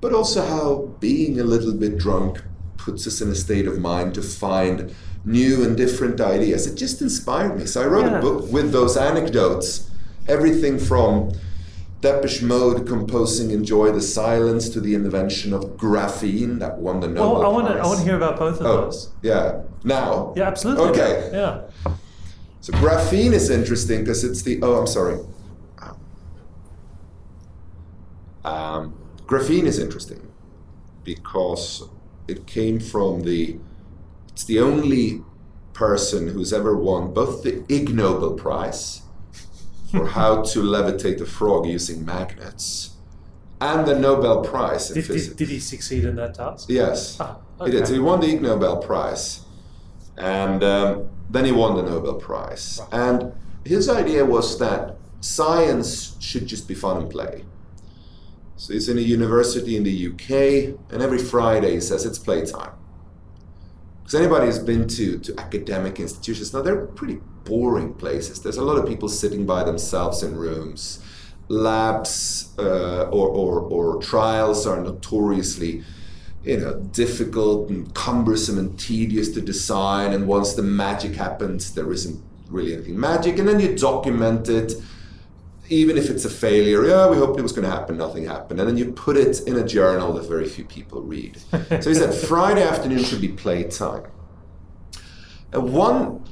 but 0.00 0.12
also 0.12 0.44
how 0.44 0.96
being 0.98 1.38
a 1.38 1.44
little 1.44 1.72
bit 1.72 1.98
drunk 1.98 2.42
puts 2.76 3.06
us 3.06 3.20
in 3.20 3.30
a 3.30 3.34
state 3.34 3.68
of 3.68 3.78
mind 3.78 4.14
to 4.14 4.22
find 4.22 4.94
new 5.24 5.64
and 5.64 5.76
different 5.76 6.20
ideas. 6.20 6.66
It 6.66 6.76
just 6.76 7.02
inspired 7.02 7.58
me. 7.58 7.66
So 7.66 7.82
I 7.82 7.86
wrote 7.86 8.06
yeah. 8.06 8.18
a 8.18 8.20
book 8.20 8.50
with 8.50 8.72
those 8.72 8.96
anecdotes, 8.96 9.90
everything 10.28 10.78
from 10.78 11.32
Depeche 12.00 12.42
Mode 12.42 12.86
composing 12.86 13.50
"Enjoy 13.50 13.92
the 13.92 14.00
Silence" 14.00 14.68
to 14.70 14.80
the 14.80 14.94
invention 14.94 15.52
of 15.52 15.76
graphene 15.76 16.58
that 16.58 16.78
won 16.78 17.00
the 17.00 17.08
Nobel 17.08 17.36
oh, 17.36 17.42
I 17.42 17.48
want 17.48 17.68
to 17.68 17.74
I 17.74 17.86
want 17.86 17.98
to 17.98 18.04
hear 18.04 18.16
about 18.16 18.38
both 18.38 18.60
of 18.60 18.66
oh, 18.66 18.80
those. 18.82 19.12
Yeah, 19.22 19.62
now. 19.84 20.32
Yeah, 20.36 20.44
absolutely. 20.44 20.88
Okay. 20.90 21.30
Yeah. 21.32 21.92
So 22.62 22.72
graphene 22.74 23.32
is 23.32 23.50
interesting 23.50 24.00
because 24.00 24.24
it's 24.24 24.42
the 24.42 24.60
oh 24.62 24.80
I'm 24.80 24.86
sorry. 24.86 25.18
Um, 28.42 28.94
graphene 29.26 29.64
is 29.64 29.78
interesting 29.78 30.26
because 31.04 31.82
it 32.26 32.46
came 32.46 32.80
from 32.80 33.22
the 33.22 33.58
it's 34.40 34.46
the 34.46 34.58
only 34.58 35.22
person 35.74 36.28
who's 36.28 36.50
ever 36.50 36.74
won 36.74 37.12
both 37.12 37.42
the 37.42 37.62
Ig 37.68 37.94
Nobel 37.94 38.32
Prize 38.32 39.02
for 39.90 40.06
how 40.06 40.40
to 40.40 40.62
levitate 40.62 41.20
a 41.20 41.26
frog 41.26 41.66
using 41.66 42.06
magnets 42.06 42.96
and 43.60 43.86
the 43.86 43.98
Nobel 43.98 44.42
Prize 44.42 44.88
in 44.88 44.94
did, 44.94 45.04
physics. 45.04 45.36
Did, 45.36 45.36
did, 45.36 45.48
he 45.48 45.58
succeed 45.60 46.06
in 46.06 46.16
that 46.16 46.36
task? 46.36 46.70
Yes, 46.70 47.18
ah, 47.20 47.36
okay. 47.60 47.70
he 47.70 47.76
did. 47.76 47.86
So 47.86 47.92
he 47.92 47.98
won 47.98 48.20
the 48.20 48.28
Ig 48.28 48.40
Nobel 48.40 48.78
Prize, 48.78 49.44
and 50.16 50.64
um, 50.64 51.10
then 51.28 51.44
he 51.44 51.52
won 51.52 51.76
the 51.76 51.82
Nobel 51.82 52.14
Prize. 52.14 52.80
And 52.92 53.34
his 53.66 53.90
idea 53.90 54.24
was 54.24 54.58
that 54.58 54.96
science 55.20 56.16
should 56.18 56.46
just 56.46 56.66
be 56.66 56.74
fun 56.74 56.96
and 56.96 57.10
play. 57.10 57.44
So 58.56 58.72
he's 58.72 58.88
in 58.88 58.96
a 58.96 59.02
university 59.02 59.76
in 59.76 59.82
the 59.82 60.06
UK, 60.08 60.80
and 60.90 61.02
every 61.02 61.18
Friday 61.18 61.72
he 61.72 61.80
says 61.82 62.06
it's 62.06 62.18
playtime. 62.18 62.79
Because 64.10 64.26
anybody 64.26 64.46
who's 64.46 64.58
been 64.58 64.88
to, 64.88 65.20
to 65.20 65.38
academic 65.38 66.00
institutions, 66.00 66.52
now 66.52 66.62
they're 66.62 66.84
pretty 66.84 67.20
boring 67.44 67.94
places. 67.94 68.42
There's 68.42 68.56
a 68.56 68.64
lot 68.64 68.76
of 68.76 68.84
people 68.84 69.08
sitting 69.08 69.46
by 69.46 69.62
themselves 69.62 70.24
in 70.24 70.34
rooms. 70.34 70.98
Labs 71.46 72.52
uh, 72.58 73.02
or, 73.02 73.28
or, 73.28 73.60
or 73.60 74.02
trials 74.02 74.66
are 74.66 74.82
notoriously 74.82 75.84
you 76.42 76.58
know, 76.58 76.80
difficult 76.90 77.70
and 77.70 77.94
cumbersome 77.94 78.58
and 78.58 78.76
tedious 78.76 79.28
to 79.34 79.40
design. 79.40 80.12
And 80.12 80.26
once 80.26 80.54
the 80.54 80.62
magic 80.62 81.14
happens, 81.14 81.72
there 81.72 81.92
isn't 81.92 82.20
really 82.48 82.72
anything 82.72 82.98
magic. 82.98 83.38
And 83.38 83.46
then 83.46 83.60
you 83.60 83.76
document 83.76 84.48
it, 84.48 84.72
even 85.70 85.96
if 85.96 86.10
it's 86.10 86.24
a 86.24 86.30
failure. 86.30 86.84
Yeah, 86.84 87.08
we 87.08 87.16
hoped 87.16 87.38
it 87.38 87.42
was 87.42 87.52
going 87.52 87.64
to 87.64 87.70
happen, 87.70 87.96
nothing 87.96 88.24
happened. 88.24 88.60
And 88.60 88.68
then 88.68 88.76
you 88.76 88.92
put 88.92 89.16
it 89.16 89.40
in 89.46 89.56
a 89.56 89.66
journal 89.66 90.12
that 90.14 90.28
very 90.28 90.48
few 90.48 90.64
people 90.64 91.00
read. 91.00 91.38
so 91.50 91.88
he 91.88 91.94
said 91.94 92.12
Friday 92.12 92.62
afternoon 92.62 93.02
should 93.04 93.20
be 93.20 93.28
playtime. 93.28 94.02
And 95.52 95.72
one, 95.72 96.24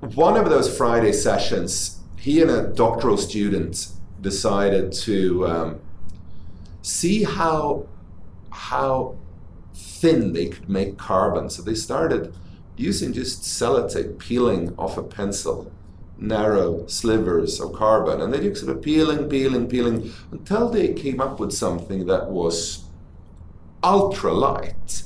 one 0.00 0.36
of 0.36 0.48
those 0.48 0.74
Friday 0.74 1.12
sessions, 1.12 1.98
he 2.16 2.40
and 2.40 2.50
a 2.50 2.68
doctoral 2.68 3.18
student 3.18 3.88
decided 4.20 4.92
to 4.92 5.46
um, 5.46 5.80
see 6.82 7.22
how 7.22 7.86
how 8.50 9.16
thin 9.74 10.32
they 10.32 10.46
could 10.46 10.68
make 10.68 10.96
carbon. 10.96 11.50
So 11.50 11.62
they 11.62 11.74
started 11.74 12.34
using 12.76 13.12
just 13.12 13.42
sellotape, 13.42 14.18
peeling 14.18 14.74
off 14.78 14.96
a 14.96 15.02
pencil, 15.02 15.70
narrow 16.18 16.86
slivers 16.86 17.60
of 17.60 17.72
carbon. 17.72 18.20
And 18.20 18.32
they 18.32 18.40
just 18.40 18.64
sort 18.64 18.76
of 18.76 18.82
peeling, 18.82 19.28
peeling, 19.28 19.68
peeling 19.68 20.12
until 20.30 20.68
they 20.68 20.92
came 20.92 21.20
up 21.20 21.40
with 21.40 21.52
something 21.52 22.06
that 22.06 22.30
was 22.30 22.84
ultra 23.82 24.32
light. 24.32 25.04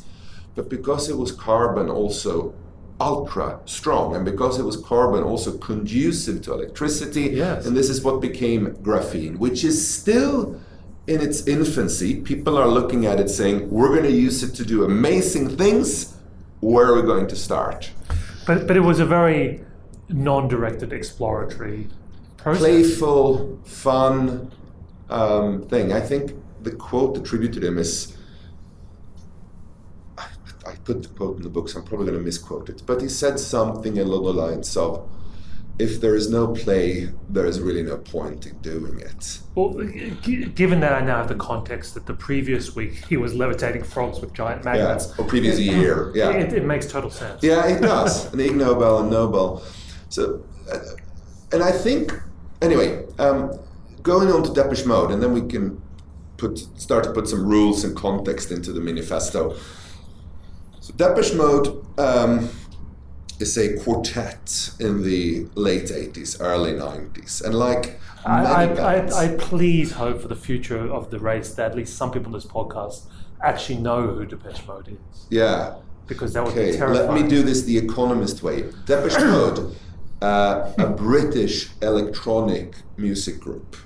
But 0.55 0.69
because 0.69 1.09
it 1.09 1.17
was 1.17 1.33
carbon, 1.33 1.89
also 1.89 2.55
ultra 3.01 3.59
strong, 3.65 4.15
and 4.15 4.25
because 4.25 4.59
it 4.59 4.65
was 4.65 4.77
carbon, 4.77 5.23
also 5.23 5.57
conducive 5.59 6.43
to 6.43 6.53
electricity. 6.53 7.31
Yes. 7.33 7.67
And 7.67 7.77
this 7.77 7.89
is 7.89 8.03
what 8.03 8.21
became 8.21 8.75
graphene, 8.77 9.39
which 9.39 9.65
is 9.65 9.77
still 9.87 10.61
in 11.07 11.21
its 11.21 11.47
infancy. 11.49 12.21
People 12.21 12.57
are 12.57 12.69
looking 12.69 13.07
at 13.07 13.19
it 13.19 13.29
saying, 13.29 13.69
we're 13.71 13.89
going 13.89 14.05
to 14.05 14.13
use 14.13 14.43
it 14.43 14.55
to 14.55 14.65
do 14.65 14.85
amazing 14.85 15.57
things. 15.57 16.17
Where 16.61 16.87
are 16.87 16.95
we 16.95 17.03
going 17.03 17.27
to 17.27 17.37
start? 17.37 17.91
But 18.47 18.67
but 18.69 18.77
it 18.77 18.81
was 18.81 19.01
a 19.01 19.07
very 19.07 19.65
non-directed 20.13 20.93
exploratory 20.93 21.89
process. 22.37 22.61
Playful, 22.61 23.61
fun 23.65 24.53
um, 25.11 25.63
thing. 25.63 25.93
I 25.93 26.01
think 26.01 26.33
the 26.63 26.73
quote 26.73 27.17
attributed 27.19 27.63
to 27.63 27.69
him 27.69 27.79
is. 27.79 28.17
I, 30.19 30.27
I 30.67 30.75
put 30.85 31.03
the 31.03 31.09
quote 31.09 31.37
in 31.37 31.43
the 31.43 31.49
book, 31.49 31.69
so 31.69 31.79
I'm 31.81 31.85
probably 31.85 32.07
going 32.07 32.19
to 32.19 32.25
misquote 32.25 32.69
it. 32.69 32.83
But 32.87 33.01
he 33.01 33.09
said 33.09 33.39
something 33.39 33.99
along 33.99 34.25
the 34.25 34.33
lines 34.33 34.77
of, 34.77 35.09
"If 35.79 36.01
there 36.01 36.15
is 36.15 36.31
no 36.31 36.49
play, 36.49 37.11
there 37.29 37.47
is 37.47 37.61
really 37.61 37.83
no 37.83 37.97
point 37.99 38.47
in 38.47 38.59
doing 38.59 39.01
it." 39.01 39.41
Well, 39.55 39.75
g- 40.23 40.47
given 40.47 40.81
that 40.81 40.93
I 40.93 41.01
now 41.05 41.19
have 41.19 41.29
the 41.29 41.35
context 41.35 41.95
that 41.95 42.07
the 42.07 42.15
previous 42.15 42.75
week 42.77 43.05
he 43.09 43.17
was 43.17 43.35
levitating 43.35 43.83
frogs 43.85 44.21
with 44.21 44.33
giant 44.33 44.65
Yeah, 44.65 44.73
magnets, 44.73 45.19
or 45.19 45.25
previous 45.25 45.59
year. 45.59 46.13
Yeah, 46.15 46.31
it, 46.31 46.53
it 46.53 46.65
makes 46.65 46.87
total 46.87 47.11
sense. 47.11 47.43
Yeah, 47.43 47.67
it 47.67 47.81
does. 47.81 48.33
An 48.33 48.41
Ig 48.41 48.57
Nobel 48.57 48.99
and 49.01 49.11
Nobel. 49.11 49.63
So, 50.13 50.45
uh, 50.71 50.79
and 51.53 51.63
I 51.63 51.73
think, 51.73 52.13
anyway, 52.61 53.05
um, 53.19 53.59
going 54.03 54.29
on 54.31 54.43
to 54.43 54.53
Depeche 54.53 54.85
Mode, 54.85 55.11
and 55.11 55.23
then 55.23 55.33
we 55.33 55.41
can 55.49 55.81
put 56.37 56.59
start 56.77 57.05
to 57.05 57.13
put 57.13 57.29
some 57.29 57.47
rules 57.47 57.83
and 57.85 57.97
context 57.97 58.51
into 58.51 58.73
the 58.73 58.81
manifesto. 58.81 59.57
So, 60.81 60.93
Depeche 60.97 61.33
Mode 61.35 61.83
um, 61.99 62.51
is 63.41 63.57
a 63.57 63.79
quartet 63.79 64.71
in 64.79 65.03
the 65.03 65.47
late 65.55 65.87
80s, 65.87 66.37
early 66.41 66.73
90s. 66.73 67.43
And 67.43 67.55
like 67.55 67.99
I, 68.27 68.43
many 68.43 68.55
I, 68.55 68.75
bands, 68.75 69.15
I, 69.15 69.33
I 69.33 69.37
please 69.39 69.93
hope 69.93 70.21
for 70.21 70.29
the 70.29 70.37
future 70.37 70.93
of 70.93 71.11
the 71.11 71.19
race 71.21 71.55
that 71.55 71.71
at 71.71 71.77
least 71.77 71.97
some 71.97 72.11
people 72.11 72.27
in 72.27 72.33
this 72.35 72.45
podcast 72.45 73.05
actually 73.43 73.79
know 73.79 74.09
who 74.09 74.27
Depeche 74.27 74.67
Mode 74.67 74.89
is. 74.89 75.27
yeah, 75.31 75.77
Because 76.07 76.35
that 76.35 76.45
would 76.45 76.55
be 76.55 76.61
Okay, 76.61 76.77
terrifying. 76.77 77.09
let 77.09 77.23
me 77.23 77.27
do 77.29 77.43
this 77.43 77.63
the 77.63 77.79
economist 77.79 78.43
way. 78.43 78.65
Depeche 78.87 79.19
Mode, 79.21 79.75
uh, 80.23 80.73
a 80.79 80.87
British 80.89 81.69
electronic 81.83 82.75
music 82.97 83.41
group. 83.41 83.77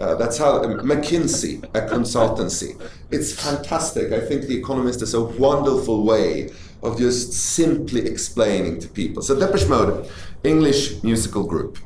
Uh, 0.00 0.14
that's 0.16 0.38
how 0.38 0.62
McKinsey, 0.62 1.62
a 1.74 1.82
consultancy. 1.88 2.70
It's 3.10 3.32
fantastic. 3.32 4.12
I 4.12 4.20
think 4.20 4.42
The 4.46 4.56
Economist 4.56 5.02
is 5.02 5.14
a 5.14 5.22
wonderful 5.22 6.04
way 6.04 6.50
of 6.82 6.98
just 6.98 7.32
simply 7.32 8.02
explaining 8.06 8.80
to 8.80 8.88
people. 8.88 9.22
So 9.22 9.38
Depeche 9.38 9.68
Mode, 9.68 10.08
English 10.42 11.02
musical 11.02 11.44
group, 11.44 11.78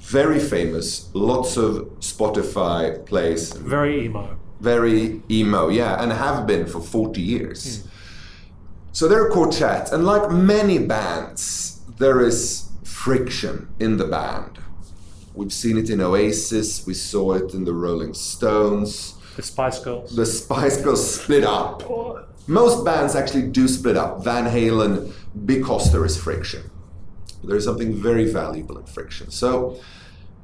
very 0.00 0.38
famous, 0.38 1.10
lots 1.12 1.56
of 1.56 1.72
Spotify 2.00 3.04
plays, 3.04 3.52
Very 3.52 4.06
emo. 4.06 4.38
very 4.60 5.20
emo, 5.30 5.68
yeah, 5.68 6.00
and 6.02 6.12
have 6.12 6.46
been 6.46 6.64
for 6.66 6.80
40 6.80 7.20
years. 7.20 7.86
So 8.92 9.08
they're 9.08 9.26
a 9.26 9.30
quartet, 9.30 9.92
and 9.92 10.06
like 10.06 10.30
many 10.30 10.78
bands, 10.78 11.80
there 11.98 12.20
is 12.20 12.65
friction 13.06 13.68
in 13.78 13.98
the 13.98 14.04
band. 14.04 14.58
We've 15.32 15.52
seen 15.52 15.78
it 15.78 15.90
in 15.90 16.00
Oasis, 16.00 16.84
we 16.88 16.94
saw 16.94 17.34
it 17.34 17.54
in 17.54 17.64
the 17.64 17.72
Rolling 17.72 18.14
Stones. 18.14 19.14
The 19.36 19.42
Spice 19.42 19.78
Girls. 19.78 20.16
The 20.16 20.26
Spice 20.26 20.82
Girls 20.82 21.14
split 21.14 21.44
up. 21.44 21.84
Most 22.48 22.84
bands 22.84 23.14
actually 23.14 23.42
do 23.42 23.68
split 23.68 23.96
up, 23.96 24.24
Van 24.24 24.46
Halen, 24.46 25.12
because 25.44 25.92
there 25.92 26.04
is 26.04 26.20
friction. 26.20 26.68
There's 27.44 27.64
something 27.64 27.94
very 27.94 28.24
valuable 28.24 28.76
in 28.76 28.86
friction. 28.86 29.30
So 29.30 29.78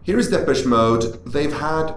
here 0.04 0.20
is 0.20 0.30
Depeche 0.30 0.64
Mode. 0.64 1.20
They've 1.26 1.52
had 1.52 1.96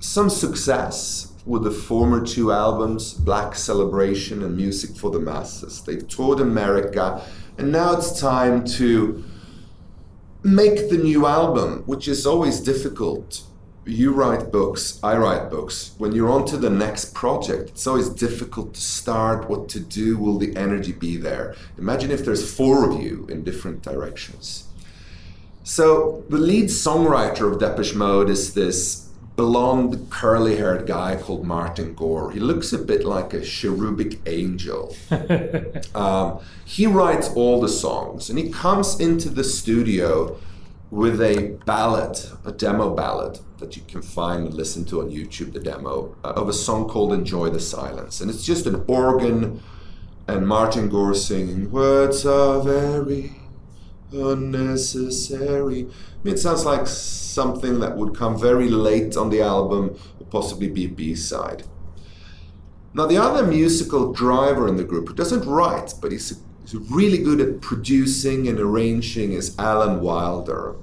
some 0.00 0.30
success 0.30 1.34
with 1.44 1.62
the 1.62 1.70
former 1.70 2.24
two 2.24 2.52
albums, 2.52 3.12
Black 3.12 3.54
Celebration 3.54 4.42
and 4.42 4.56
Music 4.56 4.96
for 4.96 5.10
the 5.10 5.20
Masses. 5.20 5.82
They've 5.82 6.08
toured 6.08 6.40
America, 6.40 7.22
and 7.58 7.70
now 7.70 7.92
it's 7.92 8.18
time 8.18 8.64
to 8.78 9.22
make 10.46 10.90
the 10.90 10.96
new 10.96 11.26
album, 11.26 11.82
which 11.86 12.06
is 12.06 12.24
always 12.24 12.60
difficult. 12.60 13.42
You 13.84 14.12
write 14.12 14.52
books, 14.52 15.00
I 15.02 15.16
write 15.16 15.50
books. 15.50 15.92
When 15.98 16.12
you're 16.12 16.30
on 16.30 16.44
to 16.46 16.56
the 16.56 16.70
next 16.70 17.14
project, 17.14 17.70
it's 17.70 17.86
always 17.86 18.08
difficult 18.08 18.74
to 18.74 18.80
start, 18.80 19.48
what 19.50 19.68
to 19.70 19.80
do, 19.80 20.16
will 20.16 20.38
the 20.38 20.56
energy 20.56 20.92
be 20.92 21.16
there? 21.16 21.56
Imagine 21.78 22.10
if 22.10 22.24
there's 22.24 22.48
four 22.48 22.88
of 22.88 23.02
you 23.02 23.26
in 23.28 23.42
different 23.42 23.82
directions. 23.82 24.68
So, 25.64 26.24
the 26.28 26.38
lead 26.38 26.66
songwriter 26.66 27.52
of 27.52 27.58
Depeche 27.58 27.96
Mode 27.96 28.30
is 28.30 28.54
this 28.54 29.05
blonde, 29.36 30.10
curly 30.10 30.56
haired 30.56 30.86
guy 30.86 31.16
called 31.16 31.46
Martin 31.46 31.94
Gore. 31.94 32.32
He 32.32 32.40
looks 32.40 32.72
a 32.72 32.78
bit 32.78 33.04
like 33.04 33.34
a 33.34 33.42
cherubic 33.42 34.20
angel. 34.26 34.96
Um, 35.94 36.40
he 36.64 36.86
writes 36.86 37.28
all 37.34 37.60
the 37.60 37.68
songs 37.68 38.28
and 38.28 38.38
he 38.38 38.50
comes 38.50 39.00
into 39.00 39.30
the 39.30 39.44
studio 39.44 40.38
with 40.90 41.20
a 41.20 41.58
ballad, 41.64 42.18
a 42.44 42.52
demo 42.52 42.94
ballad 42.94 43.38
that 43.58 43.76
you 43.76 43.82
can 43.88 44.02
find 44.02 44.46
and 44.46 44.54
listen 44.54 44.84
to 44.86 45.00
on 45.00 45.10
YouTube, 45.10 45.52
the 45.52 45.60
demo 45.60 46.14
uh, 46.22 46.32
of 46.36 46.48
a 46.48 46.52
song 46.52 46.86
called 46.86 47.12
Enjoy 47.12 47.48
the 47.48 47.60
Silence. 47.60 48.20
And 48.20 48.30
it's 48.30 48.44
just 48.44 48.66
an 48.66 48.84
organ 48.86 49.62
and 50.28 50.46
Martin 50.46 50.88
Gore 50.88 51.14
singing, 51.14 51.70
Words 51.70 52.26
are 52.26 52.60
very 52.60 53.36
unnecessary. 54.12 55.82
I 55.82 56.24
mean, 56.24 56.34
it 56.34 56.38
sounds 56.38 56.64
like 56.64 56.86
something 56.86 57.80
that 57.80 57.96
would 57.96 58.14
come 58.16 58.38
very 58.38 58.68
late 58.68 59.16
on 59.16 59.30
the 59.30 59.42
album, 59.42 59.98
or 60.20 60.26
possibly 60.26 60.68
be 60.68 60.86
a 60.86 60.88
B 60.88 61.14
side. 61.14 61.64
Now, 62.94 63.06
the 63.06 63.18
other 63.18 63.46
musical 63.46 64.12
driver 64.12 64.66
in 64.68 64.76
the 64.76 64.84
group, 64.84 65.08
who 65.08 65.14
doesn't 65.14 65.44
write, 65.44 65.94
but 66.00 66.12
he's, 66.12 66.40
he's 66.62 66.74
really 66.74 67.18
good 67.18 67.40
at 67.40 67.60
producing 67.60 68.48
and 68.48 68.58
arranging, 68.58 69.32
is 69.32 69.54
Alan 69.58 70.00
Wilder, 70.00 70.76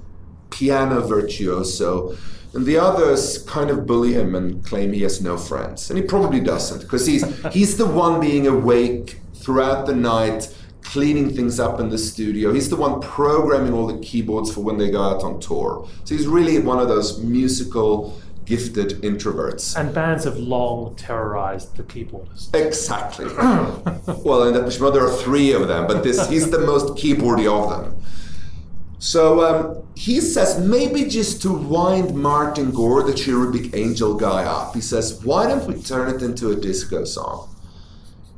piano 0.50 1.00
virtuoso. 1.00 2.16
And 2.52 2.66
the 2.66 2.78
others 2.78 3.38
kind 3.42 3.68
of 3.68 3.84
bully 3.84 4.12
him 4.12 4.36
and 4.36 4.64
claim 4.64 4.92
he 4.92 5.02
has 5.02 5.20
no 5.20 5.36
friends. 5.36 5.90
And 5.90 5.98
he 5.98 6.04
probably 6.04 6.38
doesn't, 6.38 6.82
because 6.82 7.04
he's, 7.04 7.24
he's 7.52 7.76
the 7.76 7.86
one 7.86 8.20
being 8.20 8.46
awake 8.46 9.18
throughout 9.34 9.86
the 9.86 9.96
night, 9.96 10.54
cleaning 10.84 11.34
things 11.34 11.58
up 11.58 11.80
in 11.80 11.88
the 11.88 11.98
studio. 11.98 12.52
He's 12.52 12.68
the 12.68 12.76
one 12.76 13.00
programming 13.00 13.72
all 13.72 13.86
the 13.86 13.98
keyboards 13.98 14.52
for 14.52 14.60
when 14.60 14.78
they 14.78 14.90
go 14.90 15.02
out 15.02 15.22
on 15.22 15.40
tour. 15.40 15.88
So 16.04 16.14
he's 16.14 16.26
really 16.26 16.58
one 16.58 16.78
of 16.78 16.88
those 16.88 17.20
musical 17.20 18.16
gifted 18.44 19.00
introverts. 19.02 19.76
And 19.76 19.94
bands 19.94 20.24
have 20.24 20.36
long 20.36 20.94
terrorized 20.96 21.76
the 21.76 21.82
keyboardist. 21.82 22.54
Exactly. 22.54 23.26
well, 24.22 24.44
in 24.44 24.54
Depeche 24.54 24.80
Mode 24.80 24.94
there 24.94 25.06
are 25.06 25.16
three 25.16 25.52
of 25.52 25.66
them, 25.66 25.86
but 25.86 26.02
this 26.02 26.28
he's 26.28 26.50
the 26.50 26.58
most 26.58 26.94
keyboardy 26.94 27.46
of 27.50 27.70
them. 27.70 28.02
So 28.98 29.44
um, 29.44 29.86
he 29.94 30.20
says 30.20 30.58
maybe 30.58 31.04
just 31.04 31.42
to 31.42 31.52
wind 31.52 32.14
Martin 32.14 32.70
Gore, 32.70 33.02
the 33.02 33.14
cherubic 33.14 33.74
angel 33.74 34.14
guy, 34.14 34.44
up. 34.44 34.74
He 34.74 34.80
says, 34.80 35.22
why 35.24 35.46
don't 35.46 35.66
we 35.66 35.80
turn 35.80 36.14
it 36.14 36.22
into 36.22 36.50
a 36.50 36.56
disco 36.56 37.04
song? 37.04 37.54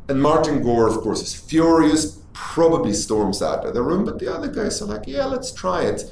And 0.09 0.23
Martin 0.23 0.63
Gore, 0.63 0.89
of 0.89 0.99
course, 0.99 1.23
is 1.23 1.35
furious, 1.35 2.21
probably 2.37 2.93
storms 2.93 3.41
out 3.41 3.65
of 3.65 3.73
the 3.73 3.83
room, 3.83 4.05
but 4.05 4.19
the 4.19 4.33
other 4.33 4.49
guys 4.49 4.83
are 4.83 4.85
like, 4.85 5.07
yeah, 5.07 5.25
let's 5.25 5.51
try 5.51 5.83
it. 5.83 6.05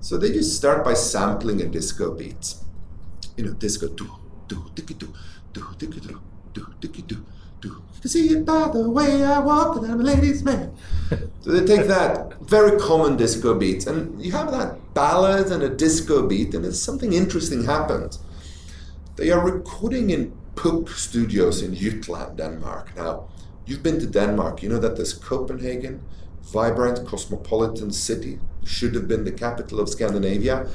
So 0.00 0.18
they 0.18 0.32
just 0.32 0.56
start 0.56 0.84
by 0.84 0.94
sampling 0.94 1.62
a 1.62 1.66
disco 1.66 2.12
beat. 2.12 2.54
You 3.36 3.44
know, 3.44 3.52
disco 3.52 3.86
do 3.88 4.10
do 4.48 4.64
dicky 4.74 4.94
do 4.94 5.14
do 5.52 5.64
dicky 5.78 6.00
do 6.00 6.20
do 6.52 6.66
dicky 6.80 7.02
do 7.02 7.24
do. 7.60 7.68
You 7.68 8.00
can 8.00 8.10
see 8.10 8.28
it 8.30 8.44
by 8.44 8.68
the 8.72 8.90
way 8.90 9.22
I 9.22 9.38
walk, 9.38 9.76
and 9.76 9.86
I'm 9.86 10.00
a 10.00 10.02
ladies' 10.02 10.42
man. 10.42 10.74
so 11.40 11.50
they 11.52 11.64
take 11.64 11.86
that 11.86 12.40
very 12.40 12.78
common 12.80 13.16
disco 13.16 13.54
beat, 13.54 13.86
and 13.86 14.20
you 14.20 14.32
have 14.32 14.50
that 14.50 14.94
ballad 14.94 15.52
and 15.52 15.62
a 15.62 15.68
disco 15.68 16.26
beat, 16.26 16.52
and 16.54 16.64
it's 16.64 16.80
something 16.80 17.12
interesting 17.12 17.64
happened. 17.64 18.18
They 19.16 19.30
are 19.30 19.44
recording 19.44 20.10
in 20.10 20.32
Puk 20.56 20.88
Studios 20.88 21.62
in 21.62 21.74
Jutland, 21.74 22.38
Denmark. 22.38 22.96
Now, 22.96 23.28
you've 23.66 23.82
been 23.82 24.00
to 24.00 24.06
Denmark. 24.06 24.62
You 24.62 24.68
know 24.68 24.78
that 24.78 24.96
this 24.96 25.12
Copenhagen, 25.12 26.02
vibrant 26.42 27.06
cosmopolitan 27.06 27.92
city, 27.92 28.38
should 28.64 28.94
have 28.94 29.08
been 29.08 29.24
the 29.24 29.32
capital 29.32 29.80
of 29.80 29.88
Scandinavia. 29.88 30.68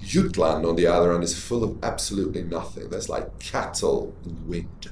Jutland, 0.00 0.66
on 0.66 0.76
the 0.76 0.86
other 0.86 1.12
hand, 1.12 1.22
is 1.22 1.38
full 1.38 1.62
of 1.62 1.78
absolutely 1.82 2.42
nothing. 2.42 2.90
There's 2.90 3.08
like 3.08 3.38
cattle 3.38 4.14
and 4.24 4.46
wind, 4.48 4.90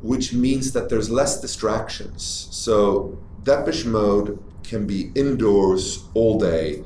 which 0.00 0.32
means 0.32 0.72
that 0.72 0.88
there's 0.88 1.10
less 1.10 1.40
distractions. 1.40 2.48
So, 2.50 3.18
Depeche 3.42 3.84
Mode 3.84 4.38
can 4.62 4.86
be 4.86 5.10
indoors 5.14 6.04
all 6.14 6.38
day, 6.38 6.84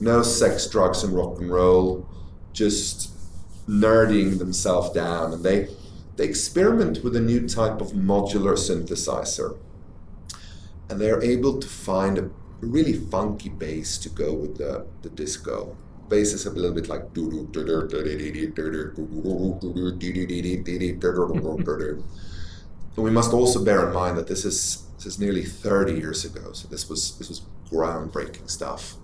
no 0.00 0.22
sex, 0.22 0.66
drugs, 0.66 1.02
and 1.02 1.14
rock 1.14 1.40
and 1.40 1.50
roll, 1.50 2.08
just 2.52 3.12
nerding 3.68 4.38
themselves 4.38 4.90
down. 4.90 5.32
And 5.32 5.44
they, 5.44 5.68
they 6.16 6.24
experiment 6.24 7.04
with 7.04 7.14
a 7.14 7.20
new 7.20 7.46
type 7.48 7.80
of 7.80 7.92
modular 7.92 8.56
synthesizer. 8.56 9.56
and 10.88 11.00
they're 11.00 11.22
able 11.22 11.58
to 11.58 11.66
find 11.66 12.16
a 12.16 12.30
really 12.60 12.92
funky 12.92 13.48
bass 13.48 13.98
to 13.98 14.08
go 14.08 14.32
with 14.32 14.56
the, 14.56 14.86
the 15.02 15.10
disco. 15.10 15.76
Bass 16.08 16.32
is 16.32 16.46
a 16.46 16.50
little 16.50 16.72
bit 16.72 16.88
like 16.88 17.12
and 22.96 23.04
we 23.04 23.10
must 23.10 23.32
also 23.32 23.64
bear 23.64 23.86
in 23.88 23.92
mind 23.94 24.16
that 24.16 24.26
this 24.26 24.44
is 24.44 24.84
this 24.96 25.06
is 25.06 25.18
nearly 25.18 25.44
30 25.44 25.92
years 25.92 26.24
ago, 26.24 26.52
so 26.52 26.68
this 26.68 26.88
was 26.88 27.18
this 27.18 27.28
was 27.28 27.42
groundbreaking 27.70 28.48
stuff. 28.48 28.94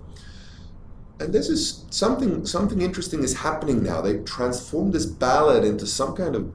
And 1.19 1.31
this 1.31 1.47
is 1.47 1.85
something 1.91 2.45
something 2.45 2.81
interesting 2.81 3.23
is 3.23 3.35
happening 3.37 3.83
now. 3.83 4.01
They've 4.01 4.25
transformed 4.25 4.93
this 4.93 5.05
ballad 5.05 5.63
into 5.63 5.85
some 5.85 6.15
kind 6.15 6.35
of 6.35 6.51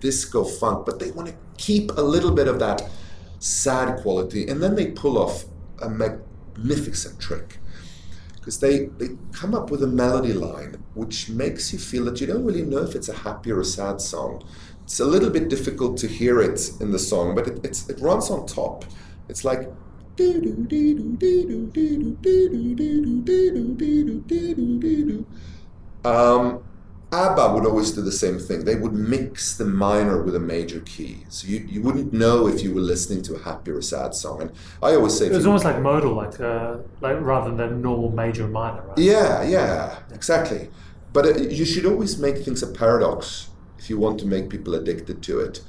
disco 0.00 0.44
funk, 0.44 0.86
but 0.86 0.98
they 0.98 1.10
want 1.10 1.28
to 1.28 1.34
keep 1.58 1.90
a 1.96 2.02
little 2.02 2.32
bit 2.32 2.48
of 2.48 2.58
that 2.58 2.82
sad 3.38 4.00
quality, 4.00 4.46
and 4.48 4.62
then 4.62 4.74
they 4.74 4.86
pull 4.86 5.18
off 5.18 5.44
a 5.82 5.88
magnificent 5.88 7.20
trick 7.20 7.58
because 8.36 8.60
they, 8.60 8.86
they 8.98 9.08
come 9.32 9.54
up 9.54 9.70
with 9.70 9.82
a 9.82 9.86
melody 9.86 10.32
line 10.32 10.76
which 10.94 11.28
makes 11.28 11.72
you 11.72 11.78
feel 11.78 12.04
that 12.04 12.20
you 12.20 12.26
don't 12.26 12.44
really 12.44 12.62
know 12.62 12.78
if 12.78 12.94
it's 12.94 13.08
a 13.08 13.14
happy 13.14 13.50
or 13.50 13.60
a 13.60 13.64
sad 13.64 14.00
song. 14.00 14.42
It's 14.84 15.00
a 15.00 15.04
little 15.04 15.30
bit 15.30 15.48
difficult 15.48 15.98
to 15.98 16.06
hear 16.06 16.40
it 16.40 16.70
in 16.80 16.90
the 16.90 16.98
song, 16.98 17.34
but 17.34 17.46
it, 17.48 17.60
it's, 17.64 17.88
it 17.90 18.00
runs 18.00 18.30
on 18.30 18.46
top. 18.46 18.84
It's 19.28 19.44
like. 19.44 19.68
Um, 26.04 26.62
ABBA 27.16 27.54
would 27.54 27.64
always 27.64 27.92
do 27.92 28.02
the 28.02 28.12
same 28.12 28.38
thing. 28.38 28.64
They 28.64 28.74
would 28.74 28.92
mix 28.92 29.56
the 29.56 29.64
minor 29.64 30.22
with 30.22 30.34
a 30.34 30.40
major 30.40 30.80
key, 30.80 31.24
so 31.30 31.48
you, 31.48 31.60
you 31.60 31.80
wouldn't 31.80 32.12
know 32.12 32.46
if 32.46 32.62
you 32.62 32.74
were 32.74 32.82
listening 32.82 33.22
to 33.22 33.36
a 33.36 33.38
happy 33.42 33.70
or 33.70 33.80
sad 33.80 34.14
song. 34.14 34.42
And 34.42 34.52
I 34.82 34.94
always 34.94 35.16
say 35.16 35.26
it 35.26 35.32
was 35.32 35.46
almost 35.46 35.64
like 35.64 35.80
modal, 35.80 36.12
like 36.12 36.38
uh, 36.38 36.76
like 37.00 37.18
rather 37.20 37.54
than 37.54 37.80
normal 37.80 38.10
major 38.10 38.46
minor. 38.46 38.82
Right? 38.82 38.98
Yeah, 38.98 39.42
yeah, 39.42 39.98
exactly. 40.12 40.68
But 41.14 41.24
it, 41.26 41.52
you 41.52 41.64
should 41.64 41.86
always 41.86 42.18
make 42.18 42.38
things 42.44 42.62
a 42.62 42.66
paradox 42.66 43.48
if 43.78 43.88
you 43.88 43.98
want 43.98 44.20
to 44.20 44.26
make 44.26 44.50
people 44.50 44.74
addicted 44.74 45.22
to 45.22 45.40
it. 45.40 45.62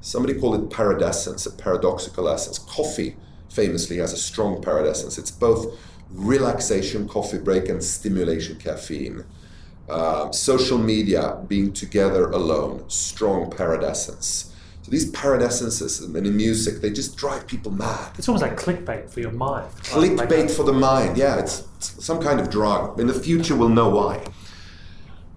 Somebody 0.00 0.40
called 0.40 0.62
it 0.62 0.70
paradessence, 0.70 1.44
a 1.44 1.52
paradoxical 1.52 2.28
essence. 2.28 2.58
Coffee 2.58 3.16
famously 3.50 3.98
has 3.98 4.12
a 4.12 4.16
strong 4.16 4.62
paradessence. 4.62 5.18
It's 5.18 5.30
both 5.30 5.78
relaxation, 6.10 7.08
coffee 7.08 7.38
break, 7.38 7.68
and 7.68 7.82
stimulation, 7.82 8.56
caffeine. 8.56 9.24
Uh, 9.88 10.30
social 10.32 10.78
media, 10.78 11.38
being 11.46 11.72
together 11.72 12.30
alone, 12.30 12.82
strong 12.88 13.50
paradessence. 13.50 14.54
So 14.84 14.90
these 14.90 15.10
paradessences 15.10 16.00
and 16.00 16.14
in 16.16 16.36
music, 16.36 16.80
they 16.80 16.90
just 16.90 17.16
drive 17.16 17.46
people 17.46 17.70
mad. 17.70 18.12
It's 18.18 18.28
almost 18.28 18.42
like 18.42 18.56
clickbait 18.58 19.08
for 19.08 19.20
your 19.20 19.30
mind. 19.30 19.70
Clickbait 19.82 20.30
like 20.30 20.50
for 20.50 20.62
the 20.62 20.74
mind, 20.74 21.16
yeah. 21.16 21.38
It's, 21.38 21.66
it's, 21.76 22.04
some 22.04 22.20
kind 22.22 22.38
of 22.40 22.50
drug. 22.50 23.00
In 23.00 23.06
the 23.06 23.14
future, 23.14 23.56
we'll 23.56 23.70
know 23.70 23.88
why. 23.88 24.22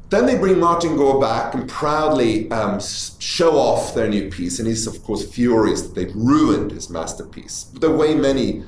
Then 0.10 0.26
they 0.26 0.38
bring 0.38 0.60
Martin 0.60 0.96
Gore 0.96 1.20
back 1.20 1.54
and 1.54 1.68
proudly 1.68 2.50
um, 2.52 2.80
show 2.82 3.58
off 3.58 3.94
their 3.94 4.08
new 4.08 4.30
piece, 4.30 4.60
and 4.60 4.68
he's 4.68 4.88
of 4.88 5.04
course 5.04 5.30
furious 5.30 5.82
that 5.82 5.96
they've 5.96 6.16
ruined 6.16 6.72
his 6.72 6.90
masterpiece. 6.90 7.66
The 7.74 7.92
way 7.92 8.16
many 8.16 8.64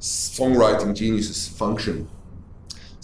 songwriting 0.00 0.94
geniuses 0.94 1.48
function 1.48 2.08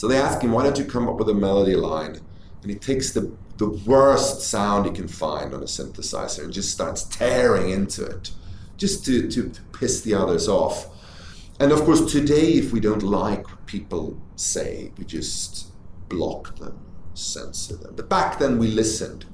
so 0.01 0.09
they 0.09 0.17
ask 0.17 0.41
him, 0.41 0.53
why 0.53 0.63
don't 0.63 0.79
you 0.79 0.87
come 0.87 1.11
up 1.11 1.19
with 1.19 1.29
a 1.29 1.35
melody 1.35 1.77
line? 1.77 2.19
And 2.63 2.71
he 2.71 2.75
takes 2.75 3.13
the, 3.13 3.37
the 3.59 3.69
worst 3.85 4.41
sound 4.41 4.87
he 4.87 4.93
can 4.93 5.07
find 5.07 5.53
on 5.53 5.61
a 5.61 5.67
synthesizer 5.67 6.43
and 6.43 6.51
just 6.51 6.71
starts 6.71 7.03
tearing 7.03 7.69
into 7.69 8.07
it, 8.07 8.31
just 8.79 9.05
to, 9.05 9.29
to, 9.29 9.53
piss 9.73 10.01
the 10.01 10.15
others 10.15 10.49
off. 10.49 10.87
And 11.61 11.71
of 11.71 11.81
course, 11.81 12.11
today, 12.11 12.53
if 12.53 12.73
we 12.73 12.81
don't 12.81 13.03
like 13.03 13.47
what 13.51 13.67
people 13.67 14.19
say, 14.37 14.91
we 14.97 15.05
just 15.05 15.67
block 16.09 16.57
them, 16.57 16.81
censor 17.13 17.77
them. 17.77 17.93
But 17.95 18.09
back 18.09 18.39
then, 18.39 18.57
we 18.57 18.69
listened. 18.69 19.27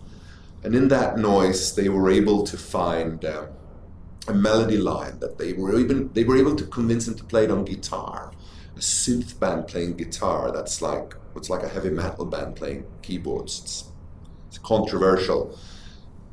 And 0.65 0.75
in 0.75 0.89
that 0.89 1.17
noise, 1.17 1.77
they 1.77 1.89
were 1.89 2.11
able 2.11 2.43
to 2.43 2.59
find 2.59 3.25
um, 3.25 3.51
a 4.27 4.35
melody 4.35 4.79
line 4.79 5.21
that 5.21 5.39
they 5.39 5.53
were 5.53 5.79
even 5.79 6.13
they 6.13 6.25
were 6.25 6.37
able 6.37 6.57
to 6.57 6.65
convince 6.65 7.07
him 7.07 7.15
to 7.15 7.23
play 7.23 7.45
it 7.45 7.53
on 7.53 7.65
guitar 7.65 8.33
a 8.77 8.81
synth 8.81 9.39
band 9.41 9.67
playing 9.67 9.97
guitar 9.97 10.53
that's 10.53 10.83
like 10.83 11.15
it's 11.35 11.51
like 11.51 11.63
a 11.63 11.69
heavy 11.69 11.91
metal 11.91 12.25
band 12.25 12.57
playing 12.57 12.85
keyboards. 13.03 13.61
It's, 13.61 13.85
it's 14.49 14.59
controversial, 14.59 15.59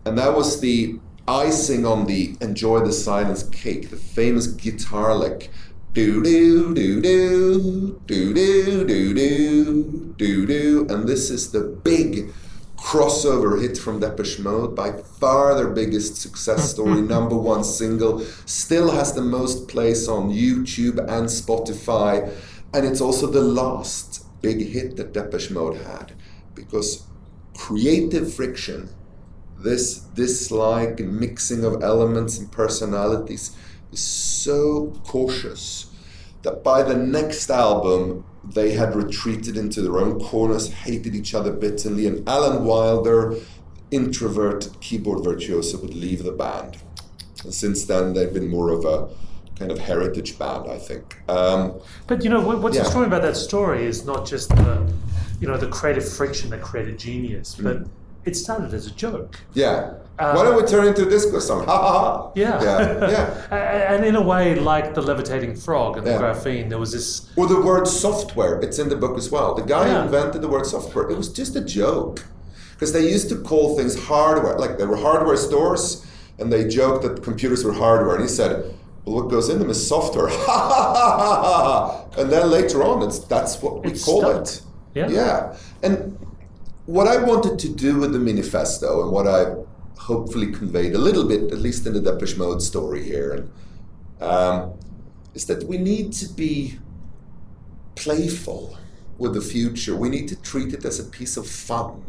and 0.05 0.17
that 0.17 0.35
was 0.35 0.59
the 0.59 0.99
icing 1.27 1.85
on 1.85 2.05
the 2.05 2.35
enjoy 2.41 2.81
the 2.81 2.93
silence 2.93 3.43
cake, 3.43 3.89
the 3.89 3.97
famous 3.97 4.47
guitar 4.47 5.15
lick. 5.15 5.49
Do 5.93 6.23
do 6.23 6.73
do 6.73 7.01
do 7.01 8.01
do 8.07 8.33
do 8.33 8.85
do 8.85 9.13
do 9.13 10.15
do 10.17 10.45
do, 10.45 10.87
and 10.89 11.07
this 11.07 11.29
is 11.29 11.51
the 11.51 11.61
big 11.61 12.33
crossover 12.83 13.61
hit 13.61 13.77
from 13.77 14.01
Depeche 14.01 14.39
Mode, 14.39 14.75
by 14.75 14.91
far 14.91 15.55
their 15.55 15.69
biggest 15.69 16.17
success 16.17 16.69
story, 16.69 17.01
number 17.15 17.35
one 17.35 17.63
single, 17.63 18.19
still 18.45 18.91
has 18.91 19.13
the 19.13 19.21
most 19.21 19.69
plays 19.69 20.07
on 20.07 20.29
YouTube 20.29 20.99
and 20.99 21.27
Spotify, 21.27 22.29
and 22.73 22.85
it's 22.85 22.99
also 22.99 23.25
the 23.25 23.41
last 23.41 24.25
big 24.41 24.59
hit 24.67 24.97
that 24.97 25.13
Depeche 25.13 25.49
Mode 25.49 25.77
had 25.77 26.13
because 26.53 27.03
creative 27.55 28.31
friction, 28.33 28.89
this 29.57 29.99
dislike 29.99 30.99
and 30.99 31.19
mixing 31.19 31.63
of 31.63 31.81
elements 31.81 32.37
and 32.37 32.51
personalities, 32.51 33.55
is 33.91 34.01
so 34.01 34.93
cautious 35.05 35.87
that 36.41 36.63
by 36.63 36.83
the 36.83 36.95
next 36.95 37.49
album, 37.49 38.25
they 38.43 38.73
had 38.73 38.95
retreated 38.95 39.57
into 39.57 39.81
their 39.81 39.97
own 39.97 40.19
corners, 40.19 40.71
hated 40.71 41.15
each 41.15 41.33
other 41.33 41.51
bitterly, 41.51 42.07
and 42.07 42.27
Alan 42.27 42.65
Wilder, 42.65 43.35
introverted 43.91 44.79
keyboard 44.81 45.23
virtuoso, 45.23 45.79
would 45.79 45.93
leave 45.93 46.23
the 46.23 46.31
band. 46.31 46.77
And 47.43 47.53
since 47.53 47.85
then, 47.85 48.13
they've 48.13 48.33
been 48.33 48.49
more 48.49 48.71
of 48.71 48.85
a 48.85 49.09
kind 49.57 49.71
of 49.71 49.79
heritage 49.79 50.37
band, 50.37 50.69
I 50.69 50.77
think. 50.77 51.17
Um, 51.29 51.79
but 52.07 52.23
you 52.23 52.29
know, 52.29 52.41
what's 52.41 52.75
yeah. 52.75 52.81
extraordinary 52.81 53.19
about 53.19 53.27
that 53.27 53.37
story 53.37 53.85
is 53.85 54.05
not 54.05 54.25
just 54.25 54.49
the, 54.49 54.93
you 55.39 55.47
know, 55.47 55.57
the 55.57 55.67
creative 55.67 56.07
friction 56.07 56.49
that 56.49 56.61
created 56.61 56.97
genius, 56.99 57.55
but 57.55 57.83
mm. 57.83 57.89
It 58.25 58.35
started 58.35 58.73
as 58.73 58.87
a 58.87 58.91
joke. 58.91 59.39
Yeah. 59.53 59.95
Um, 60.19 60.35
Why 60.35 60.43
don't 60.43 60.61
we 60.61 60.67
turn 60.69 60.85
into 60.87 61.07
a 61.07 61.09
disco 61.09 61.39
song? 61.39 61.65
Ha 61.65 61.77
ha 61.77 61.91
ha. 61.91 62.31
Yeah. 62.35 62.61
Yeah. 62.61 63.09
yeah. 63.09 63.87
and 63.95 64.05
in 64.05 64.15
a 64.15 64.21
way, 64.21 64.55
like 64.55 64.93
the 64.93 65.01
levitating 65.01 65.55
frog 65.55 65.97
and 65.97 66.05
the 66.05 66.11
graphene, 66.11 66.69
there 66.69 66.77
was 66.77 66.91
this. 66.91 67.31
Or 67.35 67.47
the 67.47 67.59
word 67.59 67.87
software. 67.87 68.59
It's 68.61 68.77
in 68.77 68.89
the 68.89 68.95
book 68.95 69.17
as 69.17 69.31
well. 69.31 69.55
The 69.55 69.63
guy 69.63 69.87
yeah. 69.87 69.99
who 69.99 70.05
invented 70.05 70.41
the 70.41 70.47
word 70.47 70.65
software. 70.67 71.09
It 71.09 71.17
was 71.17 71.29
just 71.33 71.55
a 71.55 71.61
joke, 71.61 72.23
because 72.73 72.93
they 72.93 73.09
used 73.09 73.29
to 73.29 73.37
call 73.37 73.75
things 73.75 73.97
hardware. 74.05 74.57
Like 74.57 74.77
there 74.77 74.87
were 74.87 74.97
hardware 74.97 75.37
stores, 75.37 76.05
and 76.37 76.53
they 76.53 76.67
joked 76.67 77.03
that 77.03 77.23
computers 77.23 77.63
were 77.63 77.73
hardware. 77.73 78.15
And 78.15 78.23
he 78.23 78.29
said, 78.29 78.75
"Well, 79.05 79.15
what 79.15 79.31
goes 79.31 79.49
in 79.49 79.57
them 79.59 79.69
is 79.69 79.87
software." 79.87 80.27
Ha 80.31 80.59
ha 80.69 80.93
ha 80.93 81.17
ha 81.17 81.63
ha. 81.63 82.21
And 82.21 82.31
then 82.31 82.51
later 82.51 82.83
on, 82.83 83.01
it's 83.01 83.19
that's 83.19 83.61
what 83.61 83.83
we 83.83 83.91
it's 83.91 84.05
call 84.05 84.21
stuck. 84.21 84.41
it. 84.43 84.61
Yeah. 84.93 85.09
Yeah. 85.09 85.57
And 85.81 86.17
what 86.85 87.07
I 87.07 87.17
wanted 87.23 87.59
to 87.59 87.69
do 87.69 87.99
with 87.99 88.13
the 88.13 88.19
manifesto, 88.19 89.03
and 89.03 89.11
what 89.11 89.27
I 89.27 89.55
hopefully 89.97 90.51
conveyed 90.51 90.93
a 90.93 90.97
little 90.97 91.25
bit, 91.25 91.51
at 91.51 91.59
least 91.59 91.87
in 91.87 91.93
the 91.93 92.01
Depeche 92.01 92.37
Mode 92.37 92.61
story 92.61 93.03
here, 93.03 93.31
and 93.31 93.51
um, 94.21 94.73
is 95.33 95.45
that 95.45 95.63
we 95.63 95.77
need 95.77 96.13
to 96.13 96.27
be 96.29 96.79
playful 97.95 98.77
with 99.17 99.33
the 99.33 99.41
future. 99.41 99.95
We 99.95 100.09
need 100.09 100.27
to 100.29 100.35
treat 100.41 100.73
it 100.73 100.83
as 100.85 100.99
a 100.99 101.03
piece 101.03 101.37
of 101.37 101.47
fun, 101.47 102.03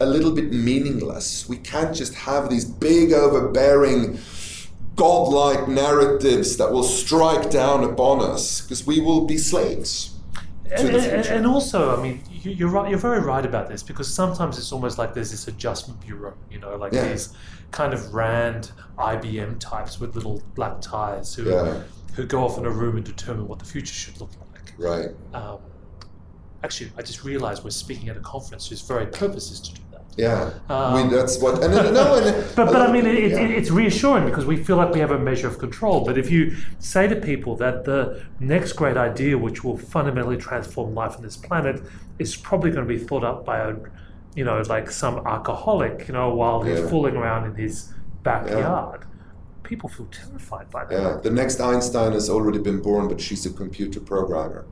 a 0.00 0.06
little 0.06 0.32
bit 0.32 0.52
meaningless. 0.52 1.48
We 1.48 1.58
can't 1.58 1.94
just 1.94 2.14
have 2.14 2.48
these 2.48 2.64
big, 2.64 3.12
overbearing, 3.12 4.18
godlike 4.96 5.68
narratives 5.68 6.56
that 6.56 6.72
will 6.72 6.82
strike 6.82 7.50
down 7.50 7.84
upon 7.84 8.20
us, 8.20 8.60
because 8.60 8.86
we 8.86 9.00
will 9.00 9.26
be 9.26 9.36
slaves. 9.36 10.14
And, 10.70 10.88
and, 10.88 11.26
and, 11.26 11.46
also, 11.46 11.96
I 11.96 12.02
mean, 12.02 12.22
you're 12.42 12.68
right. 12.68 12.88
You're 12.88 12.98
very 12.98 13.20
right 13.20 13.44
about 13.44 13.68
this 13.68 13.82
because 13.82 14.12
sometimes 14.12 14.58
it's 14.58 14.72
almost 14.72 14.98
like 14.98 15.14
there's 15.14 15.30
this 15.30 15.48
adjustment 15.48 16.00
bureau, 16.00 16.34
you 16.50 16.58
know, 16.58 16.76
like 16.76 16.92
yeah. 16.92 17.08
these 17.08 17.34
kind 17.70 17.92
of 17.92 18.14
Rand 18.14 18.72
IBM 18.98 19.58
types 19.58 20.00
with 20.00 20.14
little 20.14 20.42
black 20.54 20.80
ties 20.80 21.34
who 21.34 21.50
yeah. 21.50 21.82
who 22.14 22.24
go 22.26 22.44
off 22.44 22.58
in 22.58 22.64
a 22.66 22.70
room 22.70 22.96
and 22.96 23.04
determine 23.04 23.46
what 23.46 23.58
the 23.58 23.64
future 23.64 23.94
should 23.94 24.20
look 24.20 24.30
like. 24.52 24.74
Right. 24.78 25.08
Um, 25.34 25.58
actually, 26.62 26.92
I 26.96 27.02
just 27.02 27.24
realized 27.24 27.64
we're 27.64 27.70
speaking 27.70 28.08
at 28.08 28.16
a 28.16 28.20
conference 28.20 28.68
whose 28.68 28.80
very 28.82 29.06
purpose 29.06 29.50
is 29.50 29.60
to 29.60 29.74
do 29.74 29.82
yeah, 30.18 30.50
um, 30.68 30.94
I 30.94 31.02
mean 31.02 31.10
that's 31.10 31.38
what. 31.38 31.62
And, 31.62 31.72
and 31.72 31.94
no, 31.94 32.16
and, 32.16 32.56
but 32.56 32.66
but 32.66 32.82
I 32.82 32.92
mean 32.92 33.06
it, 33.06 33.30
yeah. 33.30 33.40
it, 33.40 33.50
it's 33.52 33.70
reassuring 33.70 34.24
because 34.26 34.44
we 34.44 34.56
feel 34.56 34.76
like 34.76 34.92
we 34.92 34.98
have 34.98 35.12
a 35.12 35.18
measure 35.18 35.46
of 35.46 35.58
control. 35.58 36.04
But 36.04 36.18
if 36.18 36.28
you 36.30 36.56
say 36.80 37.06
to 37.06 37.16
people 37.16 37.56
that 37.56 37.84
the 37.84 38.24
next 38.40 38.72
great 38.72 38.96
idea, 38.96 39.38
which 39.38 39.62
will 39.62 39.78
fundamentally 39.78 40.36
transform 40.36 40.94
life 40.94 41.16
on 41.16 41.22
this 41.22 41.36
planet, 41.36 41.80
is 42.18 42.36
probably 42.36 42.70
going 42.70 42.86
to 42.86 42.92
be 42.92 42.98
thought 42.98 43.22
up 43.22 43.46
by 43.46 43.58
a, 43.58 43.76
you 44.34 44.44
know, 44.44 44.60
like 44.62 44.90
some 44.90 45.24
alcoholic, 45.24 46.08
you 46.08 46.14
know, 46.14 46.34
while 46.34 46.62
he's 46.62 46.80
yeah. 46.80 46.88
fooling 46.88 47.16
around 47.16 47.46
in 47.46 47.54
his 47.54 47.92
backyard. 48.24 49.00
Yeah 49.02 49.08
people 49.68 49.88
feel 49.88 50.06
terrified 50.06 50.70
by 50.70 50.82
that. 50.86 50.92
Yeah, 50.92 51.20
the 51.22 51.30
next 51.30 51.60
Einstein 51.60 52.12
has 52.12 52.30
already 52.30 52.58
been 52.58 52.80
born, 52.80 53.06
but 53.06 53.20
she's 53.20 53.44
a 53.44 53.50
computer 53.50 54.00
programmer. 54.00 54.64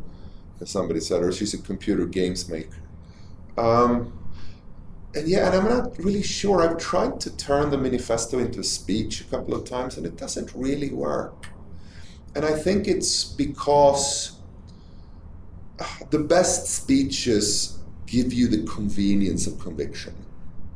As 0.59 0.71
somebody 0.71 1.01
said, 1.01 1.23
or 1.23 1.33
she's 1.33 1.53
a 1.53 1.59
computer 1.59 2.07
games 2.07 2.49
maker. 2.49 2.81
Um, 3.59 4.13
and 5.17 5.27
yeah, 5.27 5.47
and 5.47 5.57
I'm 5.57 5.69
not 5.69 5.99
really 5.99 6.23
sure. 6.23 6.61
I've 6.61 6.77
tried 6.77 7.21
to 7.21 7.35
turn 7.37 7.71
the 7.71 7.79
manifesto 7.79 8.39
into 8.39 8.61
a 8.61 8.65
speech 8.65 9.23
a 9.23 9.25
couple 9.25 9.55
of 9.55 9.65
times, 9.65 9.97
and 9.97 10.05
it 10.05 10.17
doesn't 10.17 10.53
really 10.55 10.91
work. 10.91 11.49
And 12.35 12.45
I 12.45 12.53
think 12.53 12.87
it's 12.87 13.25
because 13.25 14.39
uh, 15.81 15.87
the 16.11 16.19
best 16.19 16.67
speeches 16.69 17.79
give 18.07 18.31
you 18.31 18.47
the 18.47 18.65
convenience 18.71 19.47
of 19.47 19.59
conviction. 19.59 20.15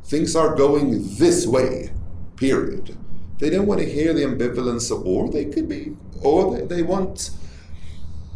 Things 0.04 0.34
are 0.34 0.54
going 0.54 1.16
this 1.16 1.46
way, 1.46 1.92
period. 2.36 2.96
They 3.38 3.50
don't 3.50 3.66
want 3.66 3.80
to 3.80 3.86
hear 3.86 4.14
the 4.14 4.22
ambivalence, 4.22 4.90
of, 4.90 5.06
or 5.06 5.30
they 5.30 5.44
could 5.44 5.68
be, 5.68 5.96
or 6.22 6.56
they, 6.56 6.76
they 6.76 6.82
want 6.82 7.30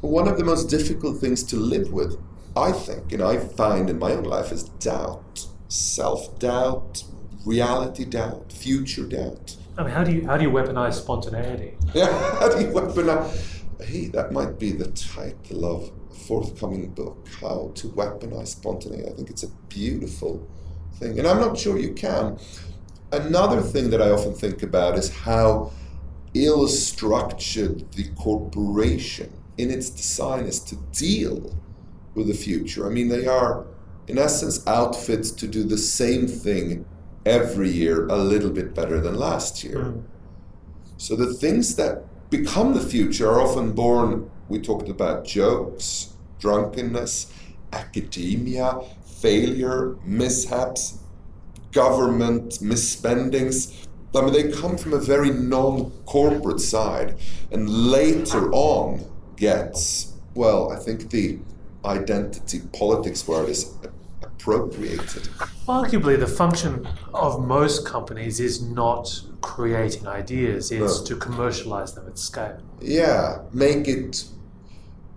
one 0.02 0.28
of 0.28 0.36
the 0.36 0.44
most 0.44 0.68
difficult 0.68 1.18
things 1.18 1.42
to 1.44 1.56
live 1.56 1.92
with, 1.92 2.18
I 2.54 2.72
think, 2.72 3.12
and 3.12 3.22
I 3.22 3.38
find 3.38 3.88
in 3.88 3.98
my 3.98 4.12
own 4.12 4.24
life, 4.24 4.52
is 4.52 4.64
doubt 4.64 5.46
self 5.74 6.38
doubt, 6.38 7.04
reality 7.44 8.04
doubt, 8.04 8.52
future 8.52 9.04
doubt. 9.06 9.56
I 9.76 9.82
mean, 9.82 9.92
how 9.92 10.04
do 10.04 10.12
you 10.12 10.26
how 10.26 10.36
do 10.36 10.44
you 10.44 10.50
weaponize 10.50 10.94
spontaneity? 10.94 11.76
Yeah, 11.94 12.38
how 12.38 12.48
do 12.48 12.60
you 12.60 12.70
weaponize? 12.70 13.62
Hey, 13.80 14.06
that 14.08 14.32
might 14.32 14.58
be 14.58 14.70
the 14.72 14.88
title 14.92 15.64
of 15.64 15.90
a 16.10 16.14
forthcoming 16.14 16.90
book: 16.90 17.28
How 17.40 17.72
to 17.74 17.88
Weaponize 17.88 18.48
Spontaneity. 18.48 19.08
I 19.10 19.14
think 19.14 19.30
it's 19.30 19.42
a 19.42 19.50
beautiful 19.68 20.48
thing, 20.94 21.18
and 21.18 21.26
I'm 21.26 21.40
not 21.40 21.58
sure 21.58 21.76
you 21.76 21.92
can. 21.92 22.38
Another 23.12 23.60
thing 23.60 23.90
that 23.90 24.00
I 24.00 24.10
often 24.10 24.32
think 24.34 24.62
about 24.62 24.96
is 24.96 25.08
how 25.10 25.72
ill 26.34 26.66
structured 26.68 27.92
the 27.92 28.08
corporation 28.16 29.32
in 29.58 29.70
its 29.70 29.90
design 29.90 30.44
is 30.44 30.58
to 30.60 30.76
deal 30.92 31.56
with 32.14 32.28
the 32.28 32.34
future. 32.34 32.86
I 32.86 32.90
mean, 32.90 33.08
they 33.08 33.26
are 33.26 33.66
in 34.08 34.18
essence, 34.18 34.66
outfits 34.66 35.30
to 35.30 35.46
do 35.46 35.64
the 35.64 35.78
same 35.78 36.26
thing 36.26 36.84
every 37.24 37.70
year 37.70 38.06
a 38.08 38.16
little 38.16 38.50
bit 38.50 38.74
better 38.74 39.00
than 39.00 39.14
last 39.14 39.64
year. 39.64 39.78
Mm. 39.78 40.02
So 40.96 41.16
the 41.16 41.32
things 41.32 41.76
that 41.76 42.04
become 42.30 42.74
the 42.74 42.80
future 42.80 43.30
are 43.30 43.40
often 43.40 43.72
born, 43.72 44.30
we 44.48 44.60
talked 44.60 44.88
about 44.88 45.24
jokes, 45.24 46.12
drunkenness, 46.38 47.32
academia, 47.72 48.80
failure, 49.04 49.96
mishaps, 50.04 50.98
government 51.72 52.58
misspendings. 52.60 53.86
I 54.14 54.20
mean, 54.20 54.32
they 54.32 54.52
come 54.52 54.78
from 54.78 54.92
a 54.92 54.98
very 54.98 55.30
non 55.30 55.90
corporate 56.06 56.60
side 56.60 57.16
and 57.50 57.68
later 57.68 58.52
on 58.52 59.04
gets, 59.36 60.12
well, 60.34 60.70
I 60.70 60.76
think 60.76 61.10
the 61.10 61.38
identity 61.84 62.60
politics 62.72 63.26
word 63.26 63.48
is 63.48 63.74
appropriated. 64.44 65.22
Arguably, 65.66 66.18
the 66.18 66.26
function 66.26 66.86
of 67.14 67.44
most 67.44 67.86
companies 67.86 68.40
is 68.40 68.62
not 68.62 69.22
creating 69.40 70.06
ideas, 70.06 70.70
it's 70.70 71.00
no. 71.00 71.06
to 71.06 71.16
commercialize 71.16 71.94
them 71.94 72.06
at 72.06 72.18
scale. 72.18 72.60
Yeah, 72.80 73.42
make 73.52 73.88
it 73.88 74.24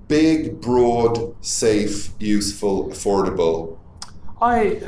big, 0.08 0.62
broad, 0.62 1.36
safe, 1.44 2.12
useful, 2.20 2.88
affordable. 2.88 3.78
I, 4.42 4.82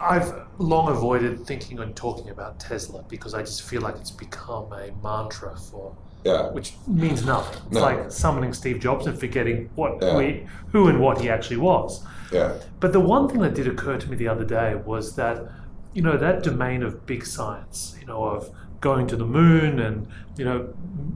I've 0.00 0.32
long 0.58 0.88
avoided 0.88 1.46
thinking 1.46 1.78
and 1.78 1.94
talking 1.94 2.30
about 2.30 2.58
Tesla 2.58 3.04
because 3.08 3.32
I 3.34 3.40
just 3.40 3.62
feel 3.62 3.82
like 3.82 3.96
it's 3.96 4.10
become 4.10 4.72
a 4.72 4.90
mantra 5.02 5.56
for 5.56 5.96
yeah. 6.24 6.50
which 6.50 6.74
means 6.86 7.24
nothing. 7.24 7.62
It's 7.66 7.74
no. 7.74 7.80
like 7.80 8.10
summoning 8.10 8.52
Steve 8.52 8.80
Jobs 8.80 9.06
and 9.06 9.18
forgetting 9.18 9.70
what 9.74 10.02
yeah. 10.02 10.16
we, 10.16 10.46
who 10.72 10.88
and 10.88 11.00
what 11.00 11.20
he 11.20 11.28
actually 11.28 11.58
was. 11.58 12.04
Yeah. 12.32 12.54
But 12.80 12.92
the 12.92 13.00
one 13.00 13.28
thing 13.28 13.40
that 13.40 13.54
did 13.54 13.68
occur 13.68 13.98
to 13.98 14.10
me 14.10 14.16
the 14.16 14.28
other 14.28 14.44
day 14.44 14.74
was 14.74 15.16
that, 15.16 15.46
you 15.92 16.02
know, 16.02 16.16
that 16.16 16.42
domain 16.42 16.82
of 16.82 17.06
big 17.06 17.24
science, 17.24 17.96
you 18.00 18.06
know, 18.06 18.24
of 18.24 18.50
going 18.80 19.06
to 19.06 19.16
the 19.16 19.24
moon 19.24 19.78
and 19.80 20.06
you 20.36 20.44
know, 20.44 20.74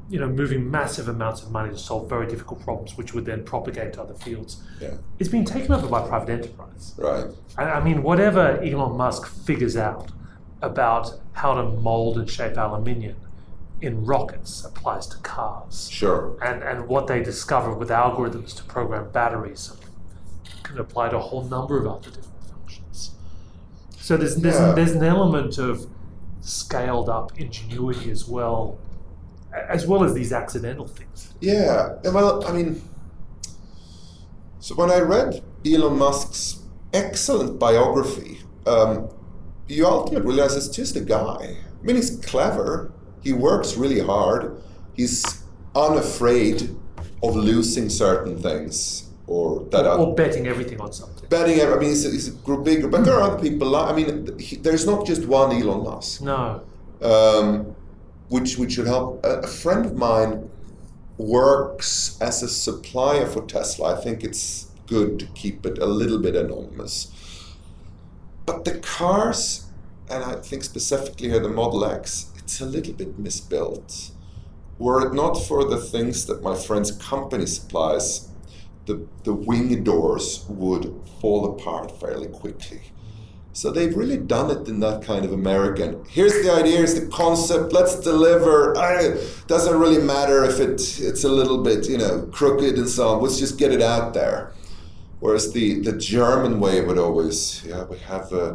you 0.09 0.19
know, 0.19 0.29
moving 0.29 0.71
massive 0.71 1.09
amounts 1.09 1.43
of 1.43 1.51
money 1.51 1.71
to 1.71 1.79
solve 1.79 2.09
very 2.09 2.27
difficult 2.27 2.61
problems, 2.61 2.97
which 2.97 3.15
would 3.15 3.25
then 3.25 3.45
propagate 3.45 3.93
to 3.95 4.03
other 4.03 4.15
fields. 4.15 4.63
Yeah. 4.81 4.95
It's 5.19 5.29
been 5.29 5.45
taken 5.45 5.73
over 5.73 5.89
by 5.89 6.07
private 6.07 6.31
enterprise. 6.31 6.95
Right. 6.97 7.27
I, 7.57 7.65
I 7.65 7.85
mean, 7.85 8.03
whatever 8.03 8.63
Elon 8.63 8.97
Musk 8.97 9.27
figures 9.27 9.77
out 9.77 10.13
about 10.63 11.21
how 11.33 11.55
to 11.55 11.65
mold 11.65 12.19
and 12.19 12.31
shape 12.31 12.57
aluminium 12.57 13.17
in 13.81 14.05
rockets 14.05 14.65
applies 14.65 15.07
to 15.09 15.17
cars. 15.19 15.89
Sure. 15.91 16.37
And 16.43 16.63
and 16.63 16.89
what 16.89 17.07
they 17.07 17.23
discover 17.23 17.73
with 17.73 17.91
algorithms 17.91 18.55
to 18.57 18.65
program 18.65 19.11
batteries 19.11 19.73
can 20.63 20.79
apply 20.79 21.11
to 21.11 21.17
a 21.17 21.21
whole 21.21 21.45
number 21.45 21.79
of 21.79 21.87
other 21.87 22.11
different 22.11 22.45
functions. 22.49 23.13
So 23.97 24.17
there's 24.17 24.37
there's, 24.37 24.55
yeah. 24.55 24.73
there's 24.73 24.93
an 24.93 25.05
element 25.05 25.59
of 25.59 25.87
scaled 26.41 27.09
up 27.09 27.39
ingenuity 27.39 28.11
as 28.11 28.27
well, 28.27 28.79
as 29.53 29.87
well 29.87 30.03
as 30.05 30.15
these 30.15 30.33
accidental 30.33 30.87
things. 30.87 31.35
Yeah. 31.41 31.97
Well, 32.05 32.45
I 32.47 32.53
mean, 32.53 32.83
so 34.61 34.75
when 34.75 34.91
I 34.91 35.01
read 35.01 35.43
Elon 35.65 35.99
Musk's 35.99 36.63
excellent 36.93 37.59
biography, 37.59 38.41
um, 38.67 39.11
you 39.69 39.87
ultimately 39.87 40.27
realize 40.27 40.57
it's 40.57 40.69
just 40.69 40.97
a 40.97 41.01
guy. 41.01 41.57
I 41.81 41.85
mean, 41.87 41.97
he's 41.97 42.17
clever 42.25 42.93
he 43.23 43.33
works 43.33 43.77
really 43.77 44.01
hard. 44.01 44.61
He's 44.95 45.43
unafraid 45.75 46.77
of 47.23 47.37
losing 47.37 47.89
certain 47.89 48.39
things 48.39 49.09
or 49.27 49.65
that 49.71 49.87
or, 49.87 49.99
or 49.99 50.15
betting 50.15 50.47
everything 50.47 50.81
on 50.81 50.93
something. 50.93 51.29
Betting, 51.29 51.61
I 51.61 51.77
mean, 51.77 51.91
he's 51.91 52.07
a, 52.07 52.11
he's 52.11 52.29
a 52.29 52.57
big, 52.57 52.91
but 52.91 53.05
there 53.05 53.15
are 53.15 53.31
other 53.31 53.43
people. 53.43 53.77
I 53.77 53.93
mean, 53.93 54.39
he, 54.39 54.57
there's 54.57 54.87
not 54.87 55.07
just 55.07 55.27
one 55.27 55.53
Elon 55.53 55.85
Musk. 55.85 56.23
No. 56.23 56.63
Um, 57.03 57.77
which 58.29 58.57
which 58.59 58.73
should 58.73 58.87
help. 58.87 59.25
A, 59.25 59.41
a 59.41 59.47
friend 59.47 59.85
of 59.85 59.97
mine 59.97 60.51
works 61.19 62.17
as 62.21 62.43
a 62.43 62.49
supplier 62.49 63.27
for 63.27 63.43
Tesla. 63.45 63.97
I 63.97 64.01
think 64.01 64.25
it's 64.25 64.71
good 64.87 65.19
to 65.19 65.27
keep 65.27 65.67
it 65.67 65.79
a 65.79 65.87
little 65.87 66.19
bit 66.19 66.35
anonymous. 66.35 67.13
But 68.47 68.65
the 68.65 68.79
cars, 68.79 69.67
and 70.09 70.25
I 70.25 70.37
think 70.37 70.65
specifically 70.65 71.29
here 71.29 71.41
the 71.41 71.51
Model 71.51 71.85
X, 71.85 72.28
it's 72.49 72.63
a 72.63 72.65
little 72.65 72.95
bit 72.95 73.23
misbuilt. 73.23 74.13
Were 74.79 75.07
it 75.07 75.13
not 75.13 75.35
for 75.35 75.65
the 75.65 75.77
things 75.77 76.25
that 76.25 76.43
my 76.43 76.57
friend's 76.57 76.91
company 76.93 77.45
supplies, 77.45 78.31
the, 78.87 79.07
the 79.25 79.35
wing 79.35 79.85
doors 79.85 80.47
would 80.49 80.99
fall 81.21 81.45
apart 81.45 82.01
fairly 82.01 82.29
quickly. 82.29 82.81
So 83.53 83.71
they've 83.71 83.95
really 83.95 84.17
done 84.17 84.51
it 84.51 84.67
in 84.67 84.81
that 84.81 85.03
kind 85.03 85.27
of 85.27 85.33
American. 85.35 86.03
Here's 86.09 86.43
the 86.43 86.51
idea, 86.51 86.79
here's 86.79 86.99
the 86.99 87.07
concept, 87.09 87.75
let's 87.75 88.01
deliver. 88.01 88.73
It 88.79 89.45
doesn't 89.47 89.79
really 89.79 90.01
matter 90.01 90.43
if 90.45 90.59
it, 90.59 90.81
it's 91.01 91.25
a 91.25 91.29
little 91.29 91.63
bit, 91.63 91.87
you 91.87 91.99
know, 91.99 92.31
crooked 92.33 92.79
and 92.79 92.89
so 92.89 93.09
on. 93.09 93.23
Let's 93.23 93.39
just 93.39 93.59
get 93.59 93.73
it 93.73 93.83
out 93.83 94.15
there. 94.15 94.55
Whereas 95.21 95.53
the, 95.53 95.81
the 95.81 95.93
German 95.99 96.61
way 96.61 96.81
would 96.81 96.97
always, 96.97 97.63
yeah, 97.67 97.85
we 97.85 97.99
have 97.99 98.33
uh, 98.33 98.55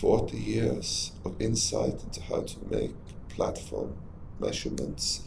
40 0.00 0.36
years 0.36 1.12
of 1.24 1.40
insight 1.40 2.02
into 2.02 2.22
how 2.22 2.40
to 2.40 2.56
make 2.68 2.94
platform 3.40 3.94
measurements 4.38 5.22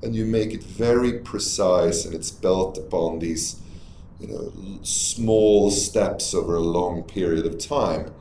and 0.00 0.14
you 0.14 0.24
make 0.24 0.52
it 0.52 0.62
very 0.62 1.14
precise 1.18 2.04
and 2.04 2.14
it's 2.14 2.30
built 2.30 2.78
upon 2.78 3.18
these 3.18 3.60
you 4.20 4.28
know 4.28 4.52
small 4.82 5.72
steps 5.72 6.32
over 6.32 6.54
a 6.54 6.60
long 6.60 7.02
period 7.02 7.44
of 7.44 7.58
time. 7.58 8.12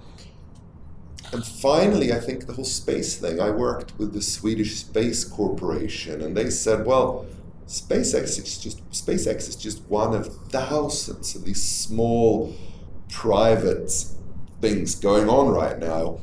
And 1.32 1.46
finally 1.46 2.12
i 2.12 2.20
think 2.28 2.48
the 2.48 2.54
whole 2.54 2.72
space 2.84 3.12
thing 3.24 3.40
i 3.40 3.52
worked 3.66 3.90
with 4.00 4.14
the 4.14 4.22
swedish 4.22 4.74
space 4.78 5.24
corporation 5.24 6.22
and 6.24 6.32
they 6.38 6.50
said 6.50 6.86
well 6.86 7.26
spacex 7.68 8.28
is 8.42 8.58
just 8.66 8.78
spacex 8.92 9.40
is 9.52 9.58
just 9.68 9.80
one 10.02 10.14
of 10.20 10.24
thousands 10.60 11.36
of 11.36 11.42
these 11.48 11.64
small 11.84 12.32
private 13.10 13.92
things 14.62 14.96
going 14.96 15.28
on 15.38 15.46
right 15.62 15.78
now 15.80 16.20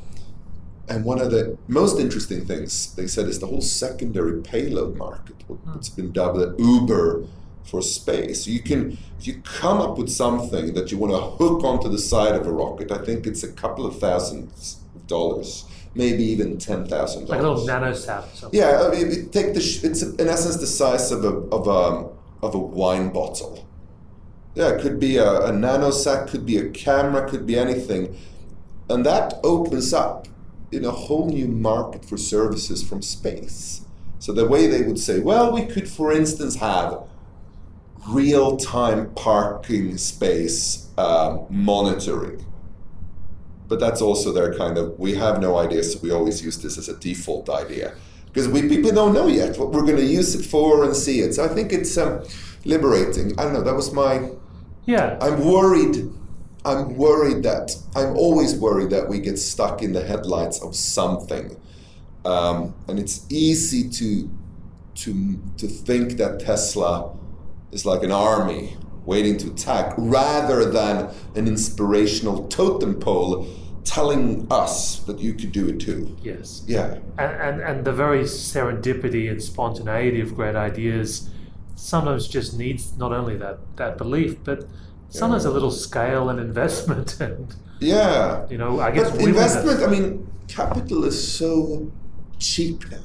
and 0.89 1.05
one 1.05 1.21
of 1.21 1.31
the 1.31 1.57
most 1.69 1.99
interesting 1.99 2.45
things 2.45 2.95
they 2.95 3.07
said 3.07 3.27
is 3.27 3.39
the 3.39 3.47
whole 3.47 3.61
secondary 3.61 4.41
payload 4.41 4.97
market, 4.97 5.37
what's 5.47 5.89
hmm. 5.89 6.03
been 6.03 6.13
dubbed 6.13 6.39
the 6.39 6.55
Uber 6.59 7.25
for 7.65 7.83
space. 7.83 8.47
You 8.47 8.61
can, 8.61 8.99
if 9.19 9.27
you 9.27 9.41
come 9.43 9.81
up 9.81 9.97
with 9.97 10.11
something 10.11 10.75
that 10.75 10.91
you 10.91 10.99
want 10.99 11.13
to 11.13 11.21
hook 11.21 11.65
onto 11.65 11.89
the 11.89 11.99
side 11.99 12.35
of 12.35 12.47
a 12.47 12.53
rocket, 12.53 12.91
I 12.91 12.99
think 12.99 13.27
it's 13.27 13.43
a 13.43 13.53
couple 13.53 13.87
of 13.87 13.99
thousands 13.99 14.81
of 14.95 15.07
dollars, 15.07 15.65
maybe 15.95 16.25
even 16.25 16.59
ten 16.59 16.87
thousand 16.87 17.27
dollars. 17.27 17.31
Like 17.31 17.41
a 17.41 17.49
little 17.49 17.67
nanosat. 17.67 18.51
Yeah, 18.53 18.83
I 18.83 18.91
mean, 18.91 19.31
take 19.31 19.55
the. 19.55 19.61
It's 19.85 20.03
in 20.03 20.29
essence 20.29 20.57
the 20.57 20.67
size 20.67 21.13
of 21.13 21.25
a 21.25 21.29
of 21.29 21.69
a 21.69 22.09
of 22.45 22.55
a 22.55 22.59
wine 22.59 23.11
bottle. 23.11 23.67
Yeah, 24.55 24.71
it 24.71 24.83
could 24.83 25.01
be 25.01 25.17
a, 25.17 25.31
a 25.47 25.51
nanosat, 25.51 26.29
could 26.29 26.45
be 26.45 26.59
a 26.59 26.69
camera, 26.71 27.27
could 27.29 27.47
be 27.47 27.59
anything, 27.59 28.19
and 28.91 29.07
that 29.07 29.41
opens 29.43 29.95
up 29.95 30.29
in 30.73 30.85
a 30.85 30.91
whole 30.91 31.29
new 31.29 31.47
market 31.47 32.05
for 32.05 32.17
services 32.17 32.83
from 32.83 33.03
space. 33.03 33.85
So 34.19 34.33
the 34.33 34.47
way 34.47 34.67
they 34.67 34.83
would 34.83 34.99
say, 34.99 35.21
well, 35.21 35.53
we 35.53 35.67
could, 35.67 35.89
for 35.89 36.13
instance, 36.13 36.57
have 36.57 37.03
real-time 38.09 39.13
parking 39.15 39.97
space 39.99 40.89
um, 40.99 41.47
monitoring. 41.51 42.45
But 43.69 43.81
that's 43.81 44.03
also 44.03 44.33
their 44.33 44.55
kind 44.55 44.77
of 44.77 44.99
we 44.99 45.15
have 45.15 45.41
no 45.41 45.57
idea, 45.57 45.83
so 45.83 45.99
we 46.03 46.11
always 46.11 46.45
use 46.45 46.61
this 46.63 46.77
as 46.77 46.89
a 46.89 46.97
default 46.99 47.49
idea 47.49 47.95
because 48.27 48.49
we 48.49 48.69
people 48.69 48.91
don't 48.93 49.13
know 49.13 49.27
yet 49.27 49.59
what 49.59 49.73
we're 49.73 49.83
going 49.83 49.97
to 49.97 50.05
use 50.05 50.35
it 50.35 50.45
for 50.45 50.85
and 50.85 50.97
see 50.97 51.21
it. 51.21 51.35
So 51.35 51.45
I 51.45 51.49
think 51.49 51.73
it's 51.73 51.97
um, 51.99 52.23
liberating. 52.65 53.39
I 53.39 53.45
don't 53.45 53.53
know. 53.53 53.63
That 53.63 53.75
was 53.75 53.93
my. 53.93 54.31
Yeah. 54.87 55.19
I'm 55.21 55.45
worried. 55.45 56.11
I'm 56.65 56.97
worried 56.97 57.43
that 57.43 57.77
I'm 57.97 58.17
always 58.17 58.55
worried 58.55 58.91
that 58.91 59.09
we 59.09 59.19
get 59.21 59.39
stuck 59.39 59.83
in 59.83 59.93
the 59.93 60.05
headlights 60.05 60.63
of 60.63 60.77
something, 60.77 61.57
um, 62.25 62.75
and 62.89 62.99
it's 62.99 63.27
easy 63.31 63.89
to 63.91 64.31
to 64.95 65.41
to 65.57 65.67
think 65.67 66.13
that 66.19 66.41
Tesla 66.41 67.17
is 67.73 67.85
like 67.85 68.03
an 68.03 68.13
army 68.13 68.77
waiting 69.05 69.37
to 69.39 69.49
attack, 69.49 69.95
rather 69.99 70.71
than 70.71 71.09
an 71.35 71.49
inspirational 71.49 72.47
totem 72.49 72.95
pole 73.01 73.47
telling 73.85 74.47
us 74.51 75.01
that 75.01 75.19
you 75.19 75.35
could 75.35 75.51
do 75.51 75.69
it 75.69 75.81
too. 75.81 76.17
Yes. 76.23 76.63
Yeah. 76.69 76.99
And, 77.19 77.33
and, 77.41 77.61
and 77.61 77.85
the 77.85 77.93
very 77.93 78.23
serendipity 78.23 79.29
and 79.29 79.43
spontaneity 79.43 80.21
of 80.21 80.37
great 80.37 80.55
ideas 80.55 81.31
sometimes 81.75 82.29
just 82.29 82.57
needs 82.57 82.97
not 82.97 83.13
only 83.13 83.37
that, 83.39 83.59
that 83.77 83.99
belief, 83.99 84.37
but 84.45 84.69
sometimes 85.13 85.45
Yeah. 85.45 85.51
a 85.51 85.53
little 85.57 85.71
scale 85.71 86.29
and 86.31 86.39
investment. 86.41 87.17
And, 87.27 87.55
Yeah. 87.81 88.47
you 88.53 88.59
know, 88.59 88.81
I 88.81 88.91
guess 88.91 89.11
But 89.11 89.21
investment, 89.21 89.79
I 89.83 89.89
mean, 89.95 90.27
capital 90.49 91.05
is 91.05 91.17
so 91.39 91.91
cheap 92.39 92.79
now. 92.91 92.99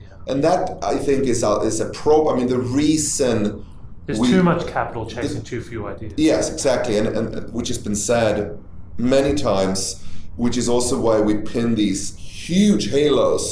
Yeah. 0.00 0.32
And 0.32 0.42
that, 0.44 0.62
I 0.82 0.96
think, 1.06 1.26
is 1.26 1.42
a, 1.42 1.52
is 1.70 1.80
a 1.80 1.88
pro. 1.90 2.16
I 2.30 2.36
mean, 2.36 2.48
the 2.48 2.58
reason. 2.82 3.64
There's 4.06 4.18
we- 4.18 4.30
too 4.30 4.42
much 4.42 4.66
capital 4.66 5.04
chasing 5.06 5.42
too 5.42 5.60
few 5.60 5.86
ideas. 5.86 6.12
Yes, 6.16 6.50
exactly. 6.52 6.98
And, 6.98 7.08
and 7.16 7.52
which 7.52 7.68
has 7.68 7.78
been 7.78 7.96
said 7.96 8.58
many 8.98 9.34
times, 9.34 10.02
which 10.36 10.56
is 10.56 10.68
also 10.68 10.94
why 11.06 11.20
we 11.20 11.34
pin 11.52 11.74
these 11.74 12.14
huge 12.16 12.84
halos 12.90 13.44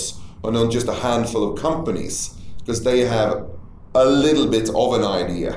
on 0.43 0.57
on 0.57 0.71
just 0.71 0.89
a 0.89 0.95
handful 0.95 1.43
of 1.49 1.61
companies, 1.61 2.35
because 2.59 2.83
they 2.83 3.01
have 3.01 3.47
a 3.95 4.05
little 4.05 4.47
bit 4.57 4.69
of 4.83 4.89
an 4.99 5.05
idea. 5.05 5.51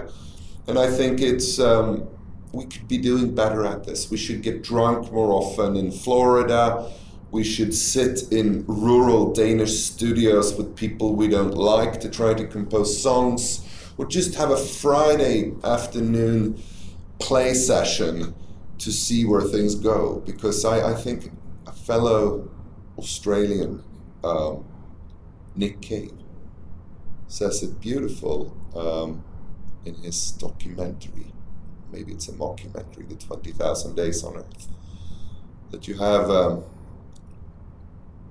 And 0.67 0.77
I 0.79 0.87
think 0.97 1.19
it's. 1.21 1.59
Um, 1.59 2.07
we 2.53 2.65
could 2.65 2.87
be 2.87 2.99
doing 2.99 3.33
better 3.33 3.65
at 3.65 3.83
this. 3.83 4.11
We 4.11 4.17
should 4.17 4.43
get 4.43 4.61
drunk 4.63 5.11
more 5.11 5.31
often 5.31 5.75
in 5.75 5.91
Florida. 5.91 6.89
We 7.31 7.43
should 7.43 7.73
sit 7.73 8.31
in 8.31 8.63
rural 8.67 9.33
Danish 9.33 9.79
studios 9.79 10.55
with 10.55 10.75
people 10.75 11.15
we 11.15 11.27
don't 11.27 11.55
like 11.55 11.99
to 12.01 12.09
try 12.09 12.35
to 12.35 12.45
compose 12.45 13.01
songs, 13.01 13.67
or 13.97 14.05
just 14.05 14.35
have 14.35 14.51
a 14.51 14.57
Friday 14.57 15.53
afternoon 15.63 16.61
play 17.17 17.55
session 17.55 18.35
to 18.77 18.91
see 18.91 19.25
where 19.25 19.41
things 19.41 19.73
go. 19.73 20.21
Because 20.23 20.63
I, 20.63 20.91
I 20.91 20.93
think 20.93 21.31
a 21.65 21.71
fellow 21.71 22.51
Australian, 22.99 23.83
um, 24.23 24.63
Nick 25.55 25.81
Cave, 25.81 26.13
says 27.27 27.63
it 27.63 27.81
beautiful 27.81 28.55
um, 28.75 29.23
in 29.85 29.95
his 29.95 30.31
documentary. 30.33 31.33
Maybe 31.93 32.11
it's 32.11 32.27
a 32.27 32.33
mockumentary, 32.33 33.07
The 33.07 33.15
20,000 33.15 33.95
Days 33.95 34.23
on 34.23 34.37
Earth. 34.37 34.67
That 35.69 35.87
you 35.87 35.93
have, 35.95 36.29
um, 36.29 36.63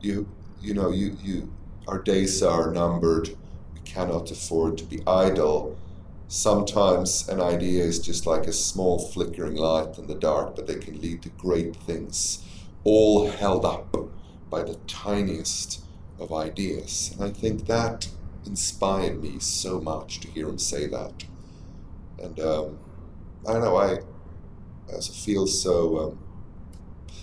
you, 0.01 0.29
you 0.61 0.75
know, 0.75 0.90
you, 0.90 1.16
you, 1.22 1.53
our 1.87 2.03
days 2.03 2.42
are 2.42 2.72
numbered. 2.72 3.29
We 3.75 3.81
cannot 3.85 4.33
afford 4.33 4.79
to 4.79 4.85
be 4.85 5.01
idle. 5.07 5.79
Sometimes 6.27 7.29
an 7.29 7.40
idea 7.40 7.85
is 7.85 8.01
just 8.01 8.27
like 8.27 8.48
a 8.48 8.53
small 8.53 8.98
flickering 8.98 9.55
light 9.55 9.96
in 9.96 10.09
the 10.09 10.16
dark, 10.16 10.57
but 10.57 10.66
they 10.66 10.77
can 10.77 11.01
lead 11.01 11.22
to 11.22 11.29
great 11.31 11.77
things, 11.77 12.44
all 12.83 13.31
held 13.31 13.64
up 13.64 13.96
by 14.51 14.64
the 14.64 14.75
tiniest 14.88 15.85
of 16.18 16.33
ideas. 16.33 17.14
And 17.14 17.22
I 17.22 17.31
think 17.31 17.66
that 17.66 18.09
inspired 18.44 19.22
me 19.22 19.38
so 19.38 19.81
much 19.81 20.18
to 20.20 20.29
hear 20.29 20.48
him 20.48 20.59
say 20.59 20.88
that. 20.88 21.25
And 22.18 22.40
um, 22.40 22.79
I 23.48 23.52
don't 23.52 23.62
know, 23.62 23.76
I, 23.76 23.94
I 24.88 24.94
also 24.94 25.12
feel 25.12 25.46
so 25.46 25.98
um, 25.98 26.18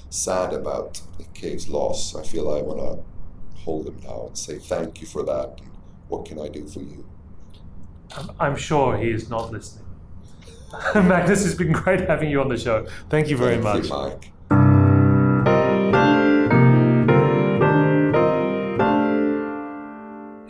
sad 0.09 0.53
about 0.53 1.01
Nick 1.17 1.33
Cave's 1.33 1.69
loss. 1.69 2.15
I 2.15 2.23
feel 2.23 2.49
I 2.49 2.61
want 2.61 2.79
to 2.79 3.59
hold 3.61 3.87
him 3.87 3.99
now 4.03 4.27
and 4.27 4.37
say 4.37 4.57
thank 4.57 5.01
you 5.01 5.07
for 5.07 5.23
that. 5.23 5.59
And 5.61 5.69
what 6.07 6.25
can 6.25 6.39
I 6.39 6.49
do 6.49 6.67
for 6.67 6.79
you? 6.79 7.05
I'm, 8.17 8.31
I'm 8.39 8.55
sure 8.55 8.97
he 8.97 9.11
is 9.11 9.29
not 9.29 9.51
listening. 9.51 9.85
Magnus, 10.95 11.45
it's 11.45 11.55
been 11.55 11.71
great 11.71 12.01
having 12.01 12.29
you 12.29 12.41
on 12.41 12.49
the 12.49 12.57
show. 12.57 12.85
Thank 13.09 13.29
you 13.29 13.37
very 13.37 13.57
Thank 13.61 13.63
much. 13.63 13.83
you, 13.85 13.89
Mike. 13.89 14.31